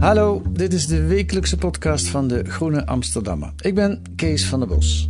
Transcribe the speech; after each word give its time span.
Hallo, 0.00 0.42
dit 0.50 0.72
is 0.72 0.86
de 0.86 1.06
wekelijkse 1.06 1.56
podcast 1.56 2.08
van 2.08 2.28
de 2.28 2.44
Groene 2.44 2.86
Amsterdammer. 2.86 3.52
Ik 3.60 3.74
ben 3.74 4.02
Kees 4.16 4.46
van 4.46 4.58
der 4.58 4.68
Bos. 4.68 5.08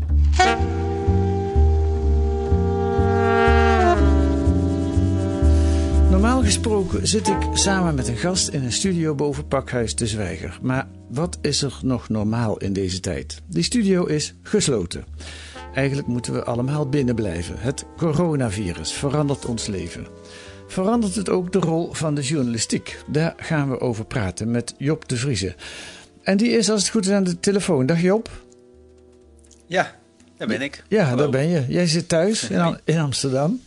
Normaal 6.11 6.43
gesproken 6.43 7.09
zit 7.09 7.29
ik 7.29 7.37
samen 7.53 7.95
met 7.95 8.09
een 8.09 8.17
gast 8.17 8.49
in 8.49 8.65
een 8.65 8.73
studio 8.73 9.15
boven 9.15 9.47
Pakhuis 9.47 9.95
de 9.95 10.07
Zwijger. 10.07 10.59
Maar 10.63 10.89
wat 11.11 11.39
is 11.41 11.63
er 11.63 11.79
nog 11.83 12.09
normaal 12.09 12.57
in 12.57 12.73
deze 12.73 13.01
tijd? 13.01 13.43
Die 13.47 13.63
studio 13.63 14.05
is 14.05 14.35
gesloten. 14.43 15.05
Eigenlijk 15.75 16.09
moeten 16.09 16.33
we 16.33 16.45
allemaal 16.45 16.89
binnen 16.89 17.15
blijven. 17.15 17.55
Het 17.59 17.87
coronavirus 17.97 18.93
verandert 18.93 19.47
ons 19.47 19.67
leven. 19.67 20.07
Verandert 20.75 21.15
het 21.15 21.29
ook 21.29 21.53
de 21.53 21.59
rol 21.59 21.93
van 21.93 22.15
de 22.15 22.23
journalistiek? 22.23 22.99
Daar 23.07 23.35
gaan 23.37 23.71
we 23.71 23.81
over 23.81 24.05
praten 24.05 24.51
met 24.51 24.75
Job 24.79 25.09
de 25.09 25.17
Vrieze. 25.17 25.55
En 26.23 26.37
die 26.37 26.51
is 26.51 26.71
als 26.71 26.81
het 26.83 26.91
goed 26.91 27.07
is 27.07 27.13
aan 27.13 27.25
de 27.25 27.41
telefoon. 27.41 27.87
Dag 27.87 28.01
Job. 28.01 28.31
Ja, 29.67 29.97
daar 30.37 30.49
ben 30.49 30.63
ik. 30.63 30.83
Ja, 30.89 31.03
Hallo. 31.05 31.17
daar 31.17 31.31
ben 31.31 31.49
je. 31.49 31.65
Jij 31.69 31.87
zit 31.87 32.09
thuis 32.09 32.49
in, 32.51 32.59
Am- 32.59 32.79
in 32.85 32.99
Amsterdam. 32.99 33.63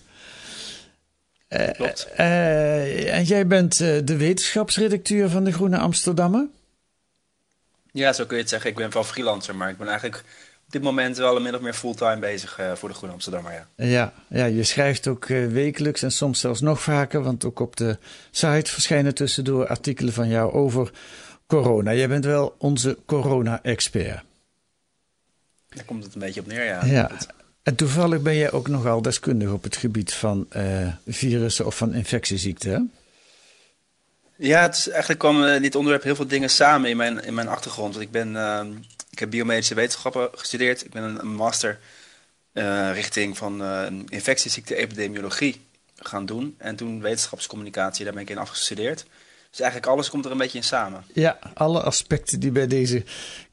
Eh, 1.48 1.72
Klopt. 1.74 2.08
eh, 2.16 3.14
en 3.16 3.24
jij 3.24 3.48
bent 3.48 3.80
eh, 3.80 3.98
de 4.04 4.18
wetenschapsredacteur 4.18 5.30
van 5.30 5.44
de 5.44 5.52
Groene 5.52 5.78
Amsterdammer. 5.78 6.48
Ja, 7.92 8.14
zo 8.14 8.26
kun 8.26 8.36
je 8.36 8.42
het 8.42 8.52
zeggen. 8.52 8.70
Ik 8.70 8.76
ben 8.76 8.92
wel 8.94 9.04
freelancer, 9.04 9.56
maar 9.56 9.70
ik 9.70 9.78
ben 9.78 9.88
eigenlijk 9.88 10.24
dit 10.74 10.82
moment 10.82 11.18
wel 11.18 11.40
min 11.40 11.56
of 11.56 11.62
meer 11.62 11.74
fulltime 11.74 12.20
bezig 12.20 12.60
eh, 12.60 12.72
voor 12.74 12.90
de 12.90 12.96
Groene 12.96 13.14
Amsterdammer. 13.14 13.52
Ja. 13.52 13.86
Ja, 13.86 14.14
ja, 14.30 14.46
je 14.46 14.64
schrijft 14.64 15.08
ook 15.08 15.26
eh, 15.26 15.48
wekelijks 15.48 16.02
en 16.02 16.12
soms 16.12 16.40
zelfs 16.40 16.62
nog 16.62 16.82
vaker, 16.82 17.24
want 17.24 17.46
ook 17.46 17.60
op 17.60 17.76
de 17.76 17.98
site 18.32 18.72
verschijnen 18.72 19.14
tussendoor 19.14 19.68
artikelen 19.68 20.14
van 20.14 20.28
jou 20.28 20.54
over 20.54 20.92
corona. 21.48 21.94
Jij 21.94 22.08
bent 22.08 22.26
wel 22.26 22.56
onze 22.58 22.98
corona-expert. 23.06 24.24
Daar 25.70 25.86
komt 25.86 26.04
het 26.04 26.14
een 26.14 26.20
beetje 26.20 26.40
op 26.40 26.48
neer, 26.48 26.64
ja. 26.64 26.86
Ja. 26.86 27.12
En 27.64 27.76
toevallig 27.76 28.22
ben 28.22 28.36
jij 28.36 28.52
ook 28.52 28.68
nogal 28.68 29.02
deskundig 29.02 29.52
op 29.52 29.64
het 29.64 29.76
gebied 29.76 30.14
van 30.14 30.46
eh, 30.50 30.88
virussen 31.08 31.66
of 31.66 31.78
van 31.78 31.94
infectieziekten. 31.94 32.72
hè? 32.72 32.80
ja, 34.48 34.62
het 34.62 34.76
is, 34.76 34.90
eigenlijk 34.90 35.20
kwamen 35.20 35.56
in 35.56 35.62
dit 35.62 35.76
onderwerp 35.76 36.04
heel 36.04 36.16
veel 36.16 36.28
dingen 36.28 36.50
samen 36.50 36.90
in 36.90 36.98
mijn, 36.98 37.24
in 37.24 37.34
mijn 37.34 37.48
achtergrond. 37.48 37.94
Want 37.94 38.06
ik, 38.06 38.12
ben, 38.12 38.36
ehm, 38.36 38.72
ik 39.14 39.20
heb 39.20 39.30
biomedische 39.30 39.76
wetenschappen 39.76 40.30
gestudeerd. 40.36 40.86
Ik 40.86 40.92
ben 40.92 41.04
een, 41.04 41.20
een 41.20 41.36
master 41.36 41.80
eh, 42.54 42.90
richting 42.94 43.38
van 43.38 43.64
eh, 43.64 43.86
infectieziekte-epidemiologie 44.08 45.62
gaan 45.96 46.26
doen. 46.26 46.56
En 46.58 46.76
toen 46.76 47.02
wetenschapscommunicatie, 47.02 48.04
daar 48.06 48.14
ben 48.14 48.22
ik 48.22 48.30
in 48.30 48.38
afgestudeerd. 48.38 49.06
Dus 49.50 49.60
eigenlijk 49.62 49.92
alles 49.92 50.10
komt 50.10 50.26
er 50.26 50.32
een 50.32 50.38
beetje 50.38 50.58
in 50.58 50.64
samen. 50.64 51.04
Ja, 51.14 51.40
alle 51.54 51.82
aspecten 51.82 52.40
die 52.40 52.52
bij 52.52 52.68
deze 52.68 53.04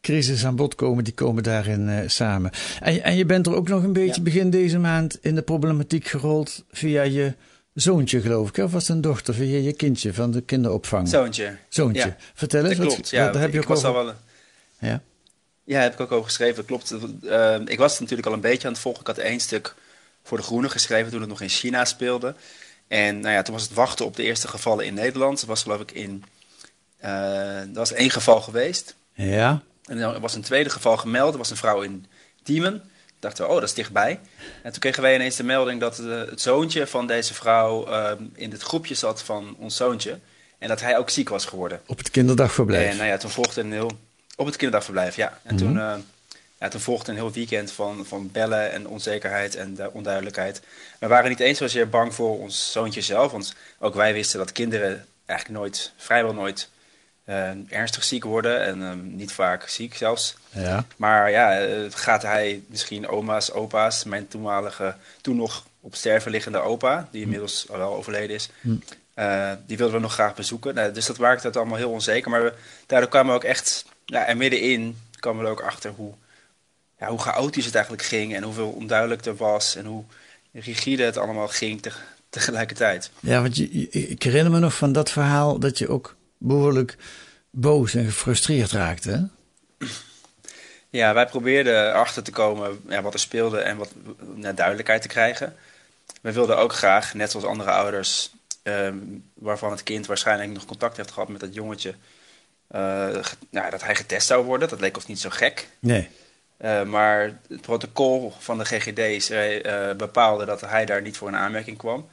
crisis 0.00 0.44
aan 0.44 0.56
bod 0.56 0.74
komen, 0.74 1.04
die 1.04 1.12
komen 1.14 1.42
daarin 1.42 1.88
eh, 1.88 2.08
samen. 2.08 2.50
En, 2.80 3.02
en 3.02 3.16
je 3.16 3.24
bent 3.24 3.46
er 3.46 3.54
ook 3.54 3.68
nog 3.68 3.82
een 3.82 3.92
beetje 3.92 4.14
Ja. 4.16 4.22
begin 4.22 4.50
deze 4.50 4.78
maand 4.78 5.18
in 5.20 5.34
de 5.34 5.42
problematiek 5.42 6.06
gerold 6.08 6.64
via 6.70 7.02
je 7.02 7.34
zoontje, 7.74 8.20
geloof 8.20 8.48
ik. 8.48 8.56
Of 8.64 8.72
was 8.72 8.86
het 8.88 8.96
een 8.96 9.02
dochter, 9.02 9.34
via 9.34 9.58
je 9.58 9.72
kindje 9.72 10.14
van 10.14 10.30
de 10.30 10.40
kinderopvang? 10.40 11.08
Zoontje. 11.08 11.56
Zoontje. 11.68 12.02
Ja. 12.06 12.16
Vertel 12.34 12.64
eens, 12.64 12.76
Dat 12.76 12.96
wat, 12.96 13.10
ja. 13.10 13.30
daar 13.32 13.42
heb 13.42 13.52
je 13.52 13.58
ook 13.60 13.68
was 13.68 13.84
over... 13.84 13.98
al 13.98 14.04
wel 14.04 14.08
een- 14.80 14.88
Ja. 14.88 15.02
Ja, 15.70 15.80
heb 15.80 15.92
ik 15.92 16.00
ook 16.00 16.12
over 16.12 16.24
geschreven. 16.24 16.64
Klopt. 16.64 16.94
Eh, 17.24 17.58
ik 17.64 17.78
was 17.78 18.00
natuurlijk 18.00 18.28
al 18.28 18.34
een 18.34 18.40
beetje 18.40 18.66
aan 18.66 18.72
het 18.72 18.82
volgen. 18.82 19.00
Ik 19.00 19.06
had 19.06 19.18
één 19.18 19.40
stuk 19.40 19.74
voor 20.22 20.38
de 20.38 20.44
Groene 20.44 20.68
geschreven 20.68 21.10
toen 21.10 21.20
het 21.20 21.28
nog 21.28 21.40
in 21.40 21.48
China 21.48 21.84
speelde. 21.84 22.34
En 22.88 23.20
nou 23.20 23.34
ja, 23.34 23.42
toen 23.42 23.54
was 23.54 23.62
het 23.62 23.74
wachten 23.74 24.04
op 24.04 24.16
de 24.16 24.22
eerste 24.22 24.48
gevallen 24.48 24.86
in 24.86 24.94
Nederland. 24.94 25.40
Dat 25.40 25.48
was 25.48 25.62
geloof 25.62 25.80
ik 25.80 25.92
in... 25.92 26.24
er 26.98 27.72
was 27.72 27.92
één 27.92 28.10
geval 28.10 28.40
geweest. 28.40 28.94
ja, 29.12 29.62
En 29.84 29.98
er 29.98 30.20
was 30.20 30.34
een 30.34 30.42
tweede 30.42 30.70
geval 30.70 30.96
gemeld. 30.96 31.32
Er 31.32 31.38
was 31.38 31.50
een 31.50 31.56
vrouw 31.56 31.80
in 31.80 32.06
Diemen. 32.42 32.90
Dachten 33.18 33.44
we, 33.44 33.50
oh, 33.50 33.60
dat 33.60 33.68
is 33.68 33.74
dichtbij. 33.74 34.20
En 34.62 34.70
toen 34.70 34.80
kregen 34.80 35.02
wij 35.02 35.14
ineens 35.14 35.36
de 35.36 35.44
melding 35.44 35.80
dat 35.80 35.98
eh, 35.98 36.06
het 36.06 36.40
zoontje 36.40 36.86
van 36.86 37.06
deze 37.06 37.34
vrouw 37.34 37.86
eh, 37.86 38.12
in 38.34 38.50
het 38.50 38.62
groepje 38.62 38.94
zat 38.94 39.22
van 39.22 39.56
ons 39.58 39.76
zoontje. 39.76 40.18
En 40.58 40.68
dat 40.68 40.80
hij 40.80 40.98
ook 40.98 41.10
ziek 41.10 41.28
was 41.28 41.44
geworden. 41.44 41.80
op 41.86 41.98
het 41.98 42.10
kinderdagverblijf. 42.10 42.90
En 42.90 42.96
nou 42.96 43.08
ja, 43.08 43.16
toen 43.16 43.30
volgde 43.30 43.60
een 43.60 43.72
heel... 43.72 43.98
Op 44.40 44.46
het 44.46 44.56
kinderdagverblijf, 44.56 45.16
ja. 45.16 45.38
En 45.42 45.56
toen, 45.56 45.78
eh, 45.78 45.94
ja, 46.58 46.68
toen 46.68 46.80
volgde 46.80 47.10
een 47.10 47.16
heel 47.16 47.32
weekend 47.32 47.72
van, 47.72 48.06
van 48.06 48.30
bellen 48.32 48.72
en 48.72 48.88
onzekerheid 48.88 49.56
en 49.56 49.74
de 49.74 49.92
onduidelijkheid. 49.92 50.60
We 50.98 51.06
waren 51.06 51.30
niet 51.30 51.40
eens 51.40 51.58
zozeer 51.58 51.88
bang 51.88 52.14
voor 52.14 52.38
ons 52.38 52.72
zoontje 52.72 53.00
zelf. 53.00 53.32
Want 53.32 53.54
ook 53.78 53.94
wij 53.94 54.12
wisten 54.12 54.38
dat 54.38 54.52
kinderen 54.52 55.06
eigenlijk 55.26 55.60
nooit, 55.60 55.92
vrijwel 55.96 56.34
nooit, 56.34 56.68
eh, 57.24 57.50
ernstig 57.68 58.04
ziek 58.04 58.24
worden. 58.24 58.62
En 58.64 58.82
eh, 58.82 58.92
niet 59.02 59.32
vaak 59.32 59.68
ziek 59.68 59.94
zelfs. 59.96 60.36
ja. 60.50 60.84
Maar 60.96 61.30
ja, 61.30 61.60
eh, 61.60 61.78
gaat 61.90 62.22
hij 62.22 62.62
misschien 62.66 63.08
oma's, 63.08 63.52
opa's, 63.52 64.04
mijn 64.04 64.28
toenmalige, 64.28 64.96
toen 65.20 65.36
nog 65.36 65.66
op 65.80 65.94
sterven 65.94 66.30
liggende 66.30 66.58
opa, 66.58 67.08
die 67.10 67.22
inmiddels 67.22 67.66
al 67.70 67.78
wel 67.78 67.94
overleden 67.94 68.34
is, 68.36 68.48
eh, 69.20 69.52
die 69.66 69.76
wilden 69.76 69.96
we 69.96 70.02
nog 70.02 70.12
graag 70.12 70.34
bezoeken. 70.34 70.74
Nou, 70.74 70.92
dus 70.92 71.06
dat 71.06 71.18
maakte 71.18 71.46
het 71.46 71.56
allemaal 71.56 71.76
heel 71.76 71.90
onzeker. 71.90 72.30
Maar 72.30 72.42
we, 72.42 72.52
daardoor 72.86 73.08
kwamen 73.08 73.30
we 73.30 73.36
ook 73.36 73.44
echt, 73.44 73.84
ja, 74.10 74.24
en 74.24 74.36
middenin 74.36 74.98
kwamen 75.20 75.40
we 75.40 75.46
er 75.46 75.52
ook 75.52 75.62
achter 75.62 75.90
hoe, 75.90 76.12
ja, 76.98 77.08
hoe 77.08 77.18
chaotisch 77.18 77.64
het 77.64 77.74
eigenlijk 77.74 78.04
ging 78.04 78.34
en 78.34 78.42
hoeveel 78.42 78.70
onduidelijk 78.70 79.24
er 79.24 79.36
was 79.36 79.76
en 79.76 79.84
hoe 79.84 80.04
rigide 80.52 81.02
het 81.02 81.16
allemaal 81.16 81.48
ging 81.48 81.82
te- 81.82 81.92
tegelijkertijd. 82.30 83.10
Ja, 83.20 83.42
want 83.42 83.56
je, 83.56 83.68
ik 83.88 84.22
herinner 84.22 84.52
me 84.52 84.58
nog 84.58 84.74
van 84.74 84.92
dat 84.92 85.10
verhaal 85.10 85.58
dat 85.58 85.78
je 85.78 85.88
ook 85.88 86.16
behoorlijk 86.38 86.96
boos 87.50 87.94
en 87.94 88.04
gefrustreerd 88.04 88.70
raakte. 88.70 89.10
Hè? 89.10 89.22
Ja, 90.90 91.14
wij 91.14 91.26
probeerden 91.26 91.88
erachter 91.88 92.22
te 92.22 92.30
komen 92.30 92.80
ja, 92.88 93.02
wat 93.02 93.14
er 93.14 93.20
speelde 93.20 93.58
en 93.58 93.76
wat 93.76 93.90
naar 94.34 94.54
duidelijkheid 94.54 95.02
te 95.02 95.08
krijgen. 95.08 95.56
We 96.20 96.32
wilden 96.32 96.58
ook 96.58 96.72
graag, 96.72 97.14
net 97.14 97.30
zoals 97.30 97.46
andere 97.46 97.70
ouders, 97.70 98.30
ehm, 98.62 98.96
waarvan 99.34 99.70
het 99.70 99.82
kind 99.82 100.06
waarschijnlijk 100.06 100.50
nog 100.50 100.64
contact 100.64 100.96
heeft 100.96 101.10
gehad 101.10 101.28
met 101.28 101.40
dat 101.40 101.54
jongetje, 101.54 101.94
eh, 102.70 103.22
ja, 103.50 103.70
dat 103.70 103.82
hij 103.82 103.94
getest 103.94 104.26
zou 104.26 104.44
worden. 104.44 104.68
Dat 104.68 104.80
leek 104.80 104.96
ons 104.96 105.06
niet 105.06 105.20
zo 105.20 105.30
gek. 105.30 105.68
Nee. 105.78 106.08
Eh, 106.56 106.82
maar 106.82 107.38
het 107.48 107.60
protocol 107.60 108.32
van 108.38 108.58
de 108.58 108.64
GGD 108.64 109.22
zei, 109.22 109.58
eh, 109.58 109.96
bepaalde 109.96 110.44
dat 110.44 110.60
hij 110.60 110.86
daar 110.86 111.02
niet 111.02 111.16
voor 111.16 111.28
in 111.28 111.36
aanmerking 111.36 111.78
kwam. 111.78 112.08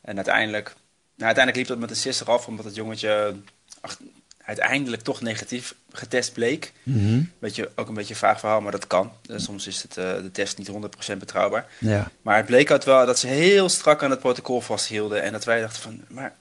En 0.00 0.16
uiteindelijk, 0.16 0.66
nou, 1.14 1.26
uiteindelijk 1.26 1.56
liep 1.56 1.66
dat 1.66 1.78
met 1.78 1.90
een 1.90 2.02
sisser 2.02 2.30
af, 2.30 2.46
omdat 2.46 2.64
het 2.64 2.74
jongetje 2.74 3.34
ach, 3.80 3.98
uiteindelijk 4.44 5.02
toch 5.02 5.20
negatief 5.20 5.74
getest 5.92 6.32
bleek. 6.32 6.72
Mhm. 6.82 7.22
Beetje, 7.38 7.70
ook 7.74 7.88
een 7.88 7.94
beetje 7.94 8.14
een 8.14 8.20
vaag 8.20 8.38
verhaal, 8.38 8.60
maar 8.60 8.72
dat 8.72 8.86
kan. 8.86 9.12
Soms 9.36 9.66
is 9.66 9.82
het, 9.82 9.94
de 9.94 10.30
test 10.32 10.58
niet 10.58 10.68
100% 10.68 11.18
betrouwbaar. 11.18 11.66
Ja. 11.78 12.10
Maar 12.22 12.36
het 12.36 12.46
bleek 12.46 12.70
uit 12.70 12.84
wel 12.84 13.06
dat 13.06 13.18
ze 13.18 13.26
heel 13.26 13.68
strak 13.68 14.02
aan 14.02 14.10
het 14.10 14.20
protocol 14.20 14.60
vasthielden. 14.60 15.22
En 15.22 15.32
dat 15.32 15.44
wij 15.44 15.60
dachten 15.60 15.82
van, 15.82 16.00
maar 16.08 16.34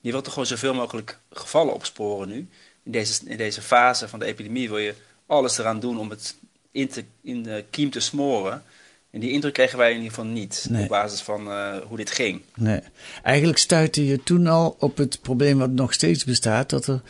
je 0.00 0.10
wilt 0.10 0.24
toch 0.24 0.32
gewoon 0.32 0.48
zoveel 0.48 0.74
mogelijk 0.74 1.18
gevallen 1.32 1.74
opsporen 1.74 2.28
nu. 2.28 2.48
In 2.84 2.92
deze, 2.92 3.20
in 3.24 3.36
deze 3.36 3.62
fase 3.62 4.08
van 4.08 4.18
de 4.18 4.24
epidemie 4.24 4.68
wil 4.68 4.78
je 4.78 4.94
alles 5.26 5.58
eraan 5.58 5.80
doen 5.80 5.98
om 5.98 6.10
het 6.10 6.34
in, 6.70 6.88
te, 6.88 7.04
in 7.22 7.42
de 7.42 7.64
kiem 7.70 7.90
te 7.90 8.00
smoren. 8.00 8.62
En 9.10 9.20
die 9.20 9.30
indruk 9.30 9.52
kregen 9.52 9.78
wij 9.78 9.88
in 9.90 9.96
ieder 9.96 10.08
geval 10.10 10.24
niet 10.30 10.66
Nee. 10.70 10.82
op 10.82 10.88
basis 10.88 11.20
van 11.20 11.50
eh, 11.50 11.76
hoe 11.86 11.96
dit 11.96 12.10
ging. 12.10 12.42
Nee. 12.56 12.80
Eigenlijk 13.22 13.58
stuitte 13.58 14.06
je 14.06 14.22
toen 14.22 14.46
al 14.46 14.76
op 14.78 14.96
het 14.96 15.20
probleem 15.20 15.58
wat 15.58 15.70
nog 15.70 15.92
steeds 15.92 16.24
bestaat, 16.24 16.70
dat 16.70 16.86
er 16.86 17.00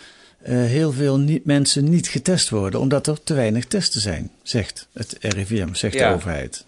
eh, 0.42 0.54
heel 0.54 0.92
veel 0.92 1.18
niet, 1.18 1.44
mensen 1.44 1.88
niet 1.90 2.08
getest 2.08 2.48
worden, 2.48 2.80
omdat 2.80 3.06
er 3.06 3.22
te 3.22 3.34
weinig 3.34 3.64
testen 3.66 4.00
zijn, 4.00 4.30
zegt 4.42 4.88
het 4.92 5.16
RIVM, 5.20 5.74
zegt 5.74 5.94
Ja. 5.94 6.08
de 6.08 6.14
overheid. 6.14 6.64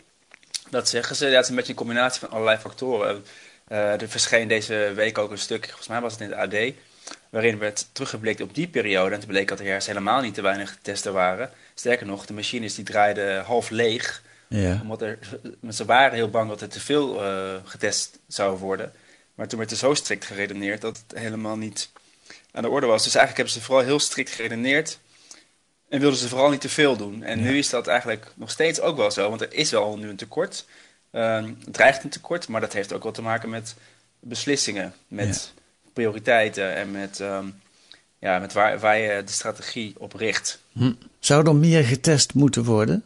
Dat 0.70 0.88
zeggen 0.88 1.16
ze. 1.16 1.26
Ja, 1.26 1.32
het 1.34 1.42
is 1.42 1.48
een 1.50 1.54
beetje 1.56 1.70
een 1.70 1.76
combinatie 1.78 2.20
van 2.20 2.30
allerlei 2.30 2.58
factoren. 2.58 3.24
er 3.68 4.08
verscheen 4.08 4.48
deze 4.48 4.92
week 4.94 5.18
ook 5.18 5.30
een 5.30 5.38
stuk, 5.38 5.64
volgens 5.66 5.88
mij 5.88 6.00
was 6.00 6.12
het 6.12 6.20
in 6.20 6.30
het 6.30 6.38
AD, 6.38 6.72
waarin 7.32 7.58
werd 7.58 7.88
teruggeblikt 7.92 8.40
op 8.40 8.54
die 8.54 8.68
periode. 8.68 9.14
En 9.14 9.20
toen 9.20 9.28
bleek 9.28 9.48
dat 9.48 9.58
er 9.60 9.66
juist 9.66 9.86
helemaal 9.86 10.20
niet 10.20 10.34
te 10.34 10.42
weinig 10.42 10.78
testen 10.82 11.12
waren. 11.12 11.50
Sterker 11.74 12.06
nog, 12.06 12.26
de 12.26 12.32
machines 12.32 12.74
die 12.74 12.84
draaiden 12.84 13.44
half 13.44 13.70
leeg. 13.70 14.22
Ja. 14.48 14.78
Omdat 14.82 15.02
er, 15.02 15.18
ze 15.70 15.84
waren 15.84 16.14
heel 16.14 16.30
bang 16.30 16.48
dat 16.48 16.60
er 16.60 16.68
te 16.68 16.80
veel 16.80 17.24
eh, 17.24 17.54
getest 17.64 18.18
zou 18.26 18.58
worden. 18.58 18.92
Maar 19.34 19.48
toen 19.48 19.58
werd 19.58 19.70
er 19.70 19.76
zo 19.76 19.94
strikt 19.94 20.24
geredeneerd 20.24 20.80
dat 20.80 21.02
het 21.06 21.18
helemaal 21.18 21.56
niet 21.56 21.90
aan 22.50 22.62
de 22.62 22.68
orde 22.68 22.86
was. 22.86 23.04
Dus 23.04 23.14
eigenlijk 23.14 23.36
hebben 23.36 23.54
ze 23.54 23.66
vooral 23.66 23.84
heel 23.84 24.00
strikt 24.00 24.30
geredeneerd. 24.30 24.98
En 25.88 26.00
wilden 26.00 26.18
ze 26.18 26.28
vooral 26.28 26.50
niet 26.50 26.60
te 26.60 26.68
veel 26.68 26.96
doen. 26.96 27.22
En 27.22 27.42
nu 27.42 27.58
is 27.58 27.70
dat 27.70 27.86
eigenlijk 27.86 28.26
nog 28.34 28.50
steeds 28.50 28.80
ook 28.80 28.96
wel 28.96 29.10
zo. 29.10 29.28
Want 29.28 29.40
er 29.40 29.54
is 29.54 29.70
wel 29.70 29.98
nu 29.98 30.08
een 30.08 30.16
tekort. 30.16 30.64
Ehm, 31.10 31.52
het 31.64 31.72
dreigt 31.72 32.04
een 32.04 32.10
tekort, 32.10 32.48
maar 32.48 32.60
dat 32.60 32.72
heeft 32.72 32.92
ook 32.92 33.02
wel 33.02 33.12
te 33.12 33.22
maken 33.22 33.50
met 33.50 33.74
beslissingen. 34.20 34.94
Met 35.08 35.52
prioriteiten 35.92 36.74
en 36.74 36.90
met, 36.90 37.20
ehm, 37.20 37.46
ja, 38.18 38.38
met 38.38 38.52
waar, 38.52 38.78
waar 38.78 38.98
je 38.98 39.24
de 39.24 39.32
strategie 39.32 39.94
op 39.98 40.14
richt. 40.14 40.60
Hm. 40.72 40.92
Zou 41.18 41.46
er 41.46 41.56
meer 41.56 41.84
getest 41.84 42.34
moeten 42.34 42.64
worden? 42.64 43.04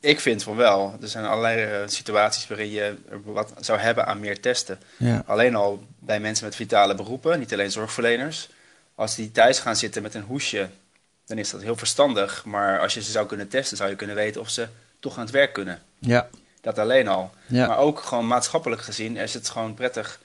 Ik 0.00 0.20
vind 0.20 0.42
van 0.42 0.56
wel. 0.56 0.96
Er 1.00 1.08
zijn 1.08 1.24
allerlei 1.24 1.62
eh, 1.62 1.88
situaties 1.88 2.46
waarin 2.46 2.70
je 2.70 2.94
wat 3.24 3.52
zou 3.60 3.78
hebben 3.78 4.06
aan 4.06 4.20
meer 4.20 4.40
testen. 4.40 4.78
Ja. 4.96 5.22
Alleen 5.26 5.54
al 5.54 5.86
bij 5.98 6.20
mensen 6.20 6.44
met 6.44 6.56
vitale 6.56 6.94
beroepen, 6.94 7.38
niet 7.38 7.52
alleen 7.52 7.70
zorgverleners. 7.70 8.48
Als 8.94 9.14
die 9.14 9.32
thuis 9.32 9.58
gaan 9.58 9.76
zitten 9.76 10.02
met 10.02 10.14
een 10.14 10.22
hoesje, 10.22 10.68
dan 11.26 11.38
is 11.38 11.50
dat 11.50 11.62
heel 11.62 11.76
verstandig. 11.76 12.44
Maar 12.44 12.80
als 12.80 12.94
je 12.94 13.02
ze 13.02 13.10
zou 13.10 13.26
kunnen 13.26 13.48
testen, 13.48 13.76
zou 13.76 13.90
je 13.90 13.96
kunnen 13.96 14.16
weten 14.16 14.40
of 14.40 14.50
ze 14.50 14.68
toch 14.98 15.16
aan 15.16 15.22
het 15.22 15.30
werk 15.30 15.52
kunnen. 15.52 15.82
Ja. 15.98 16.28
Dat 16.60 16.78
alleen 16.78 17.08
al. 17.08 17.30
Ja. 17.46 17.66
Maar 17.66 17.78
ook 17.78 18.00
gewoon 18.00 18.26
maatschappelijk 18.26 18.82
gezien 18.82 19.16
is 19.16 19.34
het 19.34 19.48
gewoon 19.48 19.74
prettig. 19.74 20.20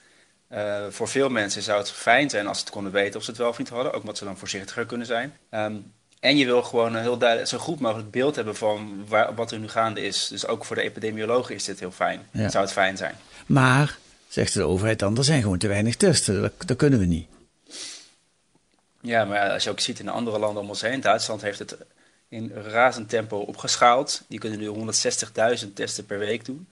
Eh, 0.55 0.85
voor 0.89 1.07
veel 1.07 1.29
mensen 1.29 1.61
zou 1.61 1.79
het 1.79 1.91
fijn 1.91 2.29
zijn 2.29 2.47
als 2.47 2.57
ze 2.57 2.63
het 2.63 2.73
konden 2.73 2.91
weten 2.91 3.15
of 3.15 3.23
ze 3.23 3.29
het 3.29 3.39
wel 3.39 3.49
of 3.49 3.57
niet 3.57 3.69
hadden. 3.69 3.93
Ook 3.93 3.99
omdat 3.99 4.17
ze 4.17 4.23
dan 4.23 4.37
voorzichtiger 4.37 4.85
kunnen 4.85 5.07
zijn. 5.07 5.37
Ehm, 5.49 5.75
en 6.19 6.37
je 6.37 6.45
wil 6.45 6.63
gewoon 6.63 6.95
een 6.95 7.01
heel 7.01 7.17
duidelijk, 7.17 7.49
zo 7.49 7.57
goed 7.57 7.79
mogelijk 7.79 8.11
beeld 8.11 8.35
hebben 8.35 8.55
van 8.55 9.05
waar, 9.07 9.35
wat 9.35 9.51
er 9.51 9.59
nu 9.59 9.67
gaande 9.67 10.01
is. 10.01 10.27
Dus 10.27 10.47
ook 10.47 10.65
voor 10.65 10.75
de 10.75 10.81
epidemiologen 10.81 11.55
is 11.55 11.63
dit 11.63 11.79
heel 11.79 11.91
fijn. 11.91 12.27
Ja. 12.31 12.49
Zou 12.49 12.63
het 12.63 12.73
fijn 12.73 12.97
zijn. 12.97 13.15
Maar, 13.45 13.97
zegt 14.27 14.53
de 14.53 14.63
overheid 14.63 14.99
dan, 14.99 15.17
er 15.17 15.23
zijn 15.23 15.41
gewoon 15.41 15.57
te 15.57 15.67
weinig 15.67 15.95
testen. 15.95 16.41
Dat, 16.41 16.53
dat 16.65 16.77
kunnen 16.77 16.99
we 16.99 17.05
niet. 17.05 17.27
Ja, 19.01 19.25
maar 19.25 19.49
als 19.49 19.63
je 19.63 19.69
ook 19.69 19.79
ziet 19.79 19.99
in 19.99 20.09
andere 20.09 20.39
landen 20.39 20.63
om 20.63 20.69
ons 20.69 20.81
heen. 20.81 21.01
Duitsland 21.01 21.41
heeft 21.41 21.59
het 21.59 21.77
in 22.29 22.51
razend 22.53 23.09
tempo 23.09 23.37
opgeschaald. 23.37 24.21
Die 24.27 24.39
kunnen 24.39 24.59
nu 24.59 24.93
160.000 25.65 25.73
testen 25.73 26.05
per 26.05 26.19
week 26.19 26.45
doen. 26.45 26.67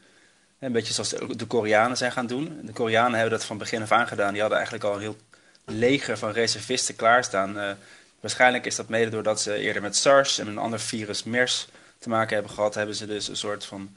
Een 0.64 0.72
beetje 0.72 0.94
zoals 0.94 1.10
de, 1.38 1.46
Koreanen 1.46 1.98
zijn 1.98 2.12
gaan 2.12 2.28
doen. 2.28 2.60
De 2.64 2.72
Koreanen 2.72 3.14
hebben 3.14 3.38
dat 3.38 3.46
van 3.46 3.58
begin 3.58 3.82
af 3.82 3.92
aan 3.92 4.08
gedaan. 4.08 4.32
Die 4.32 4.40
hadden 4.42 4.58
eigenlijk 4.58 4.88
al 4.88 4.96
een 4.96 5.02
heel 5.02 5.18
leger 5.66 6.18
van 6.18 6.32
reservisten 6.32 6.96
klaarstaan. 6.96 7.60
Eh, 7.60 7.72
waarschijnlijk 8.20 8.66
is 8.66 8.76
dat 8.76 8.90
mede 8.90 9.10
doordat 9.10 9.42
ze 9.42 9.56
eerder 9.56 9.82
met 9.82 9.96
SARS 9.96 10.40
en 10.40 10.48
een 10.48 10.58
ander 10.58 10.80
virus, 10.80 11.24
MERS, 11.24 11.68
te 12.00 12.10
maken 12.10 12.34
hebben 12.36 12.54
gehad. 12.54 12.76
Hebben 12.76 12.96
ze 12.96 13.06
dus 13.06 13.28
een 13.28 13.38
soort 13.38 13.66
van... 13.66 13.90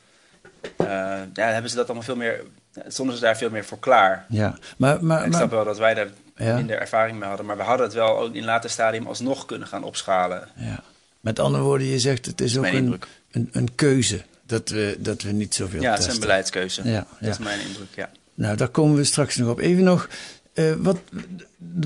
eh, 0.77 0.87
ja, 1.35 1.47
hebben 1.47 1.71
ze 1.71 1.77
dat 1.77 1.85
allemaal 1.87 2.05
veel 2.05 2.17
meer... 2.17 2.43
Stonden 2.87 3.17
ze 3.17 3.23
daar 3.23 3.37
veel 3.37 3.51
meer 3.51 3.65
voor 3.65 3.79
klaar. 3.79 4.25
Ja, 4.29 4.59
maar, 4.77 5.05
maar, 5.05 5.25
Ik 5.25 5.29
maar 5.29 5.37
snap 5.39 5.51
wel 5.51 5.65
dat 5.65 5.79
wij 5.79 5.95
daar 5.95 6.09
Ja. 6.37 6.55
minder 6.55 6.79
ervaring 6.79 7.19
mee 7.19 7.29
hadden. 7.29 7.47
Maar 7.47 7.57
we 7.57 7.63
hadden 7.63 7.87
het 7.87 7.95
wel 7.95 8.19
ook 8.19 8.35
in 8.35 8.45
later 8.45 8.71
stadium 8.71 9.07
alsnog 9.07 9.45
kunnen 9.45 9.69
gaan 9.69 9.85
opschalen. 9.85 10.49
ja. 10.57 10.83
met 11.21 11.39
andere 11.39 11.63
woorden, 11.65 11.87
je 11.87 11.99
zegt 11.99 12.27
het 12.27 12.41
is 12.41 12.59
ook 12.59 12.65
een, 12.65 13.01
een, 13.31 13.49
een 13.53 13.75
keuze 13.75 14.25
dat 14.47 14.69
we, 14.69 14.97
dat 14.99 15.23
we 15.23 15.33
niet 15.33 15.55
zoveel 15.55 15.81
Ja, 15.81 15.87
het 15.87 15.95
testen. 15.97 16.09
is 16.15 16.21
een 16.21 16.27
beleidskeuze. 16.27 16.81
Ja, 16.85 16.91
ja. 16.91 17.07
Dat 17.21 17.31
is 17.31 17.39
mijn 17.39 17.61
indruk, 17.69 17.87
ja. 17.97 18.11
Nou, 18.35 18.57
daar 18.57 18.69
komen 18.69 18.97
we 18.97 19.05
straks 19.05 19.37
nog 19.37 19.51
op. 19.51 19.59
Even 19.61 19.85
nog, 19.85 20.09
eh, 20.55 20.73
wat, 20.79 20.99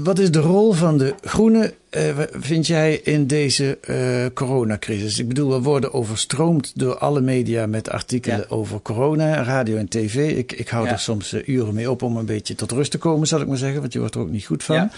wat 0.00 0.18
is 0.18 0.30
de 0.30 0.38
rol 0.38 0.72
van 0.72 0.98
de 0.98 1.14
groene, 1.22 1.74
eh, 1.90 2.18
vind 2.32 2.66
jij, 2.66 2.94
in 2.96 3.26
deze 3.26 3.78
eh, 3.80 4.26
coronacrisis? 4.34 5.18
Ik 5.18 5.28
bedoel, 5.28 5.50
we 5.50 5.60
worden 5.60 5.92
overstroomd 5.92 6.72
door 6.74 6.98
alle 6.98 7.20
media 7.20 7.66
met 7.66 7.90
artikelen 7.90 8.38
Ja. 8.38 8.44
over 8.48 8.80
corona, 8.82 9.42
radio 9.42 9.76
en 9.76 9.88
tv. 9.88 10.36
Ik, 10.36 10.52
ik 10.52 10.68
hou 10.68 10.86
Ja. 10.86 10.92
er 10.92 10.98
soms 10.98 11.34
uren 11.46 11.74
mee 11.74 11.90
op 11.90 12.02
om 12.02 12.16
een 12.16 12.26
beetje 12.26 12.54
tot 12.54 12.72
rust 12.72 12.90
te 12.90 12.98
komen, 12.98 13.26
zal 13.26 13.40
ik 13.40 13.46
maar 13.46 13.56
zeggen, 13.56 13.80
want 13.80 13.92
je 13.92 13.98
wordt 13.98 14.14
er 14.14 14.20
ook 14.20 14.30
niet 14.30 14.46
goed 14.46 14.62
van. 14.64 14.76
Ja. 14.76 14.90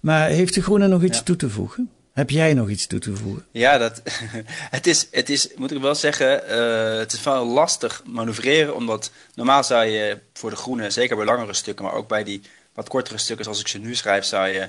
Maar 0.00 0.28
heeft 0.28 0.54
de 0.54 0.62
groene 0.62 0.88
nog 0.88 1.02
iets 1.02 1.18
Ja. 1.18 1.24
toe 1.24 1.36
te 1.36 1.50
voegen? 1.50 1.90
Heb 2.16 2.30
jij 2.30 2.54
nog 2.54 2.68
iets 2.68 2.86
toe 2.86 2.98
te 2.98 3.16
voegen? 3.16 3.46
Ja, 3.50 3.78
dat, 3.78 4.02
het, 4.76 4.86
is, 4.86 5.08
het 5.10 5.30
is, 5.30 5.48
moet 5.56 5.70
ik 5.70 5.80
wel 5.80 5.94
zeggen, 5.94 6.48
eh, 6.48 6.98
het 6.98 7.12
is 7.12 7.22
wel 7.22 7.46
lastig 7.46 8.02
manoeuvreren. 8.06 8.74
Omdat 8.74 9.10
normaal 9.34 9.64
zou 9.64 9.84
je 9.84 10.18
voor 10.32 10.50
de 10.50 10.56
groene, 10.56 10.90
zeker 10.90 11.16
bij 11.16 11.24
langere 11.24 11.54
stukken, 11.54 11.84
maar 11.84 11.94
ook 11.94 12.08
bij 12.08 12.24
die 12.24 12.42
wat 12.74 12.88
kortere 12.88 13.18
stukken 13.18 13.44
zoals 13.44 13.60
ik 13.60 13.68
ze 13.68 13.78
nu 13.78 13.94
schrijf, 13.94 14.24
zou 14.24 14.48
je 14.48 14.68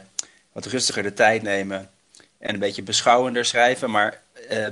wat 0.51 0.65
rustiger 0.65 1.03
de 1.03 1.13
tijd 1.13 1.41
nemen 1.41 1.89
en 2.37 2.53
een 2.53 2.59
beetje 2.59 2.83
beschouwender 2.83 3.45
schrijven. 3.45 3.91
Maar 3.91 4.21
eh, 4.49 4.67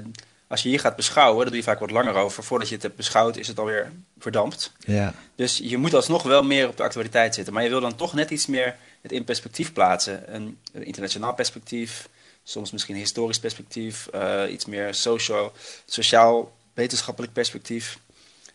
als 0.47 0.63
je 0.63 0.69
hier 0.69 0.79
gaat 0.79 0.95
beschouwen, 0.95 1.39
dan 1.39 1.47
doe 1.47 1.57
je 1.57 1.63
vaak 1.63 1.79
wat 1.79 1.91
langer 1.91 2.15
over. 2.15 2.43
Voordat 2.43 2.67
je 2.67 2.73
het 2.73 2.83
hebt 2.83 2.95
beschouwd, 2.95 3.37
is 3.37 3.47
het 3.47 3.59
alweer 3.59 3.91
verdampt. 4.19 4.71
Ja. 4.79 5.13
Dus 5.35 5.59
je 5.63 5.77
moet 5.77 5.93
alsnog 5.93 6.23
wel 6.23 6.43
meer 6.43 6.67
op 6.67 6.77
de 6.77 6.83
actualiteit 6.83 7.35
zitten. 7.35 7.53
Maar 7.53 7.63
je 7.63 7.69
wil 7.69 7.81
dan 7.81 7.95
toch 7.95 8.13
net 8.13 8.29
iets 8.29 8.45
meer 8.45 8.75
het 9.01 9.11
in 9.11 9.23
perspectief 9.23 9.73
plaatsen. 9.73 10.35
Een, 10.35 10.57
een 10.73 10.85
internationaal 10.85 11.33
perspectief, 11.33 12.07
soms 12.47 12.71
misschien 12.71 12.95
historisch 12.95 13.39
perspectief, 13.39 14.07
eh, 14.07 14.41
iets 14.49 14.65
meer 14.65 14.93
social, 14.93 15.51
sociaal 15.85 16.55
wetenschappelijk 16.73 17.33
perspectief. 17.33 17.99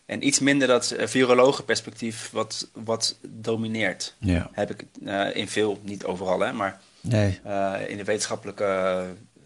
En 0.05 0.27
iets 0.27 0.39
minder 0.39 0.67
dat 0.67 0.95
uh, 0.97 1.07
virologen 1.07 1.65
perspectief 1.65 2.29
wat, 2.31 2.67
wat 2.73 3.15
domineert. 3.21 4.15
Ja. 4.19 4.49
Heb 4.51 4.69
ik 4.69 4.85
uh, 5.03 5.35
in 5.35 5.47
veel, 5.47 5.79
niet 5.83 6.05
overal 6.05 6.39
hè, 6.39 6.53
maar 6.53 6.81
Nee. 7.01 7.39
uh, 7.47 7.73
in 7.87 7.97
de 7.97 8.03
wetenschappelijke 8.03 9.05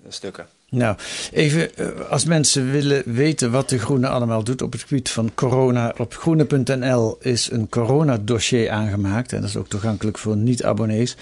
stukken. 0.09 0.47
Nou, 0.69 0.97
even 1.31 1.69
als 2.09 2.25
mensen 2.25 2.71
willen 2.71 3.03
weten 3.05 3.51
wat 3.51 3.69
de 3.69 3.79
Groene 3.79 4.07
allemaal 4.07 4.43
doet 4.43 4.61
op 4.61 4.71
het 4.71 4.81
gebied 4.81 5.09
van 5.09 5.31
corona. 5.33 5.93
Op 5.97 6.15
groene.nl 6.15 7.17
is 7.19 7.51
een 7.51 7.69
corona-dossier 7.69 8.69
aangemaakt. 8.69 9.33
En 9.33 9.41
dat 9.41 9.49
is 9.49 9.57
ook 9.57 9.67
toegankelijk 9.67 10.17
voor 10.17 10.35
niet-abonnees. 10.37 11.15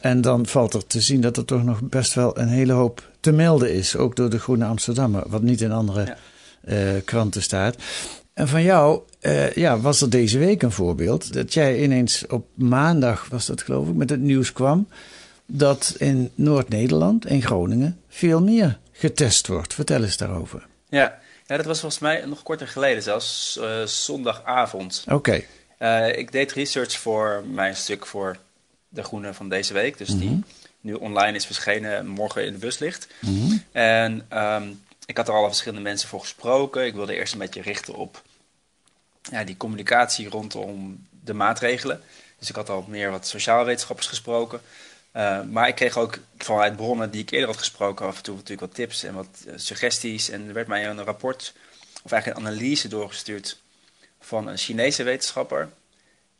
En 0.00 0.20
dan 0.20 0.46
valt 0.46 0.74
er 0.74 0.86
te 0.86 1.00
zien 1.00 1.20
dat 1.20 1.36
er 1.36 1.44
toch 1.44 1.64
nog 1.64 1.80
best 1.82 2.14
wel 2.14 2.38
een 2.38 2.48
hele 2.48 2.72
hoop 2.72 3.10
te 3.20 3.32
melden 3.32 3.72
is. 3.72 3.96
Ook 3.96 4.16
door 4.16 4.30
de 4.30 4.38
Groene 4.38 4.64
Amsterdammer, 4.64 5.22
wat 5.26 5.42
niet 5.42 5.60
in 5.60 5.72
andere 5.72 6.04
ja. 6.04 6.16
uh, 6.94 7.02
kranten 7.04 7.42
staat. 7.42 7.76
En 8.32 8.48
van 8.48 8.62
jou 8.62 9.00
uh, 9.20 9.52
ja, 9.52 9.78
was 9.78 10.00
er 10.00 10.10
deze 10.10 10.38
week 10.38 10.62
een 10.62 10.72
voorbeeld. 10.72 11.32
Dat 11.32 11.54
jij 11.54 11.82
ineens 11.82 12.26
op 12.26 12.46
maandag, 12.54 13.28
was 13.28 13.46
dat 13.46 13.62
geloof 13.62 13.88
ik, 13.88 13.94
met 13.94 14.10
het 14.10 14.20
nieuws 14.20 14.52
kwam. 14.52 14.88
Dat 15.46 15.94
in 15.98 16.30
Noord-Nederland, 16.34 17.26
in 17.26 17.42
Groningen, 17.42 18.00
veel 18.08 18.42
meer 18.42 18.78
getest 18.92 19.46
wordt. 19.46 19.74
Vertel 19.74 20.02
eens 20.02 20.16
daarover. 20.16 20.66
Ja, 20.88 21.18
ja 21.46 21.56
dat 21.56 21.66
was 21.66 21.80
volgens 21.80 22.00
mij 22.00 22.24
nog 22.26 22.42
korter 22.42 22.68
geleden, 22.68 23.02
zelfs 23.02 23.58
uh, 23.60 23.82
zondagavond. 23.82 25.04
Oké. 25.08 25.42
Okay. 25.78 26.10
Ik 26.10 26.32
deed 26.32 26.52
research 26.52 26.98
voor 26.98 27.44
mijn 27.52 27.76
stuk 27.76 28.06
voor 28.06 28.36
De 28.88 29.02
Groene 29.02 29.34
van 29.34 29.48
deze 29.48 29.72
week. 29.72 29.98
Dus 29.98 30.08
mm 30.08 30.20
-hmm. 30.20 30.28
die 30.28 30.44
nu 30.80 30.94
online 30.94 31.36
is 31.36 31.46
verschenen, 31.46 32.06
morgen 32.06 32.44
in 32.46 32.52
de 32.52 32.58
bus 32.58 32.78
ligt. 32.78 33.08
Mm 33.20 33.40
-hmm. 33.40 33.62
En 33.72 34.26
um, 34.42 34.82
ik 35.06 35.16
had 35.16 35.28
er 35.28 35.34
al 35.34 35.46
verschillende 35.46 35.82
mensen 35.82 36.08
voor 36.08 36.20
gesproken. 36.20 36.86
Ik 36.86 36.94
wilde 36.94 37.14
eerst 37.14 37.32
een 37.32 37.38
beetje 37.38 37.62
richten 37.62 37.94
op 37.94 38.22
ja, 39.22 39.44
die 39.44 39.56
communicatie 39.56 40.28
rondom 40.28 41.06
de 41.24 41.34
maatregelen. 41.34 42.02
Dus 42.38 42.48
ik 42.48 42.54
had 42.54 42.68
al 42.68 42.84
meer 42.88 43.10
wat 43.10 43.26
sociale 43.26 43.64
wetenschappers 43.64 44.06
gesproken. 44.06 44.60
Uh, 45.16 45.42
maar 45.42 45.68
ik 45.68 45.74
kreeg 45.74 45.96
ook 45.96 46.18
vanuit 46.38 46.76
bronnen 46.76 47.10
die 47.10 47.22
ik 47.22 47.30
eerder 47.30 47.48
had 47.48 47.58
gesproken 47.58 48.06
af 48.06 48.16
en 48.16 48.22
toe 48.22 48.34
natuurlijk 48.34 48.60
wat 48.60 48.74
tips 48.74 49.02
en 49.02 49.14
wat 49.14 49.44
uh, 49.46 49.52
suggesties. 49.56 50.28
En 50.28 50.48
er 50.48 50.54
werd 50.54 50.66
mij 50.66 50.86
een 50.86 51.04
rapport, 51.04 51.54
of 52.02 52.12
eigenlijk 52.12 52.40
een 52.40 52.46
analyse 52.46 52.88
doorgestuurd 52.88 53.60
van 54.20 54.46
een 54.46 54.56
Chinese 54.56 55.02
wetenschapper. 55.02 55.68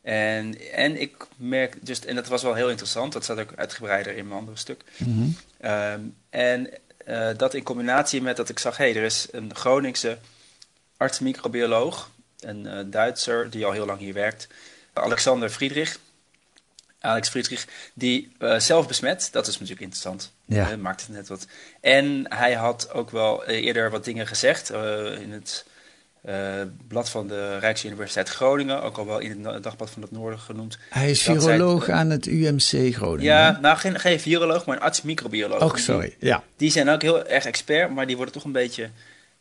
En, 0.08 0.72
en 0.72 1.00
ik 1.00 1.26
merk, 1.36 1.86
dus, 1.86 2.04
en 2.04 2.14
dat 2.14 2.26
was 2.26 2.42
wel 2.42 2.54
heel 2.54 2.70
interessant, 2.70 3.12
dat 3.12 3.24
staat 3.24 3.38
ook 3.38 3.52
uitgebreider 3.56 4.16
in 4.16 4.26
mijn 4.28 4.40
andere 4.40 4.56
stuk. 4.56 4.82
Mm 4.96 5.14
-hmm. 5.60 5.70
um, 5.70 6.16
en 6.30 6.70
uh, 7.08 7.30
dat 7.36 7.54
in 7.54 7.62
combinatie 7.62 8.22
met 8.22 8.36
dat 8.36 8.48
ik 8.48 8.58
zag, 8.58 8.76
hé, 8.76 8.84
hey, 8.84 8.96
er 8.96 9.04
is 9.04 9.28
een 9.30 9.54
Groningse 9.54 10.18
arts-microbioloog, 10.96 12.10
een 12.40 12.64
uh, 12.66 12.80
Duitser 12.86 13.50
die 13.50 13.66
al 13.66 13.72
heel 13.72 13.86
lang 13.86 13.98
hier 13.98 14.14
werkt, 14.14 14.48
Alexander 14.92 15.50
Friedrich. 15.50 15.98
Alex 17.00 17.28
Friedrich, 17.28 17.66
die 17.94 18.32
uh, 18.38 18.58
zelf 18.58 18.88
besmet, 18.88 19.28
dat 19.32 19.46
is 19.46 19.52
natuurlijk 19.52 19.80
interessant. 19.80 20.32
Ja. 20.44 20.76
Maakt 20.76 21.00
het 21.00 21.10
net 21.10 21.28
wat. 21.28 21.46
En 21.80 22.34
hij 22.34 22.54
had 22.54 22.90
ook 22.92 23.10
wel 23.10 23.44
eerder 23.44 23.90
wat 23.90 24.04
dingen 24.04 24.26
gezegd 24.26 24.70
in 25.20 25.32
het 25.32 25.64
blad 26.88 27.10
van 27.10 27.28
de 27.28 27.58
Rijksuniversiteit 27.58 28.28
Groningen, 28.28 28.82
ook 28.82 28.96
al 28.96 29.06
wel 29.06 29.18
in 29.18 29.46
het 29.46 29.62
dagblad 29.62 29.90
van 29.90 30.02
het 30.02 30.10
Noorden 30.10 30.38
genoemd. 30.38 30.78
Hij 30.90 31.10
is 31.10 31.22
viroloog 31.22 31.84
zij, 31.84 31.94
aan 31.94 32.10
het 32.10 32.26
UMC 32.26 32.94
Groningen. 32.94 33.22
Ja, 33.22 33.58
nou 33.60 33.76
geen, 33.76 34.00
geen 34.00 34.20
viroloog, 34.20 34.66
maar 34.66 34.76
een 34.76 34.82
arts-microbioloog. 34.82 35.62
Oh, 35.62 35.74
sorry, 35.74 36.14
die, 36.18 36.28
ja. 36.28 36.42
Die 36.56 36.70
zijn 36.70 36.88
ook 36.88 37.02
heel 37.02 37.26
erg 37.26 37.44
expert, 37.44 37.90
maar 37.90 38.06
die 38.06 38.16
worden 38.16 38.34
toch 38.34 38.44
een 38.44 38.52
beetje... 38.52 38.90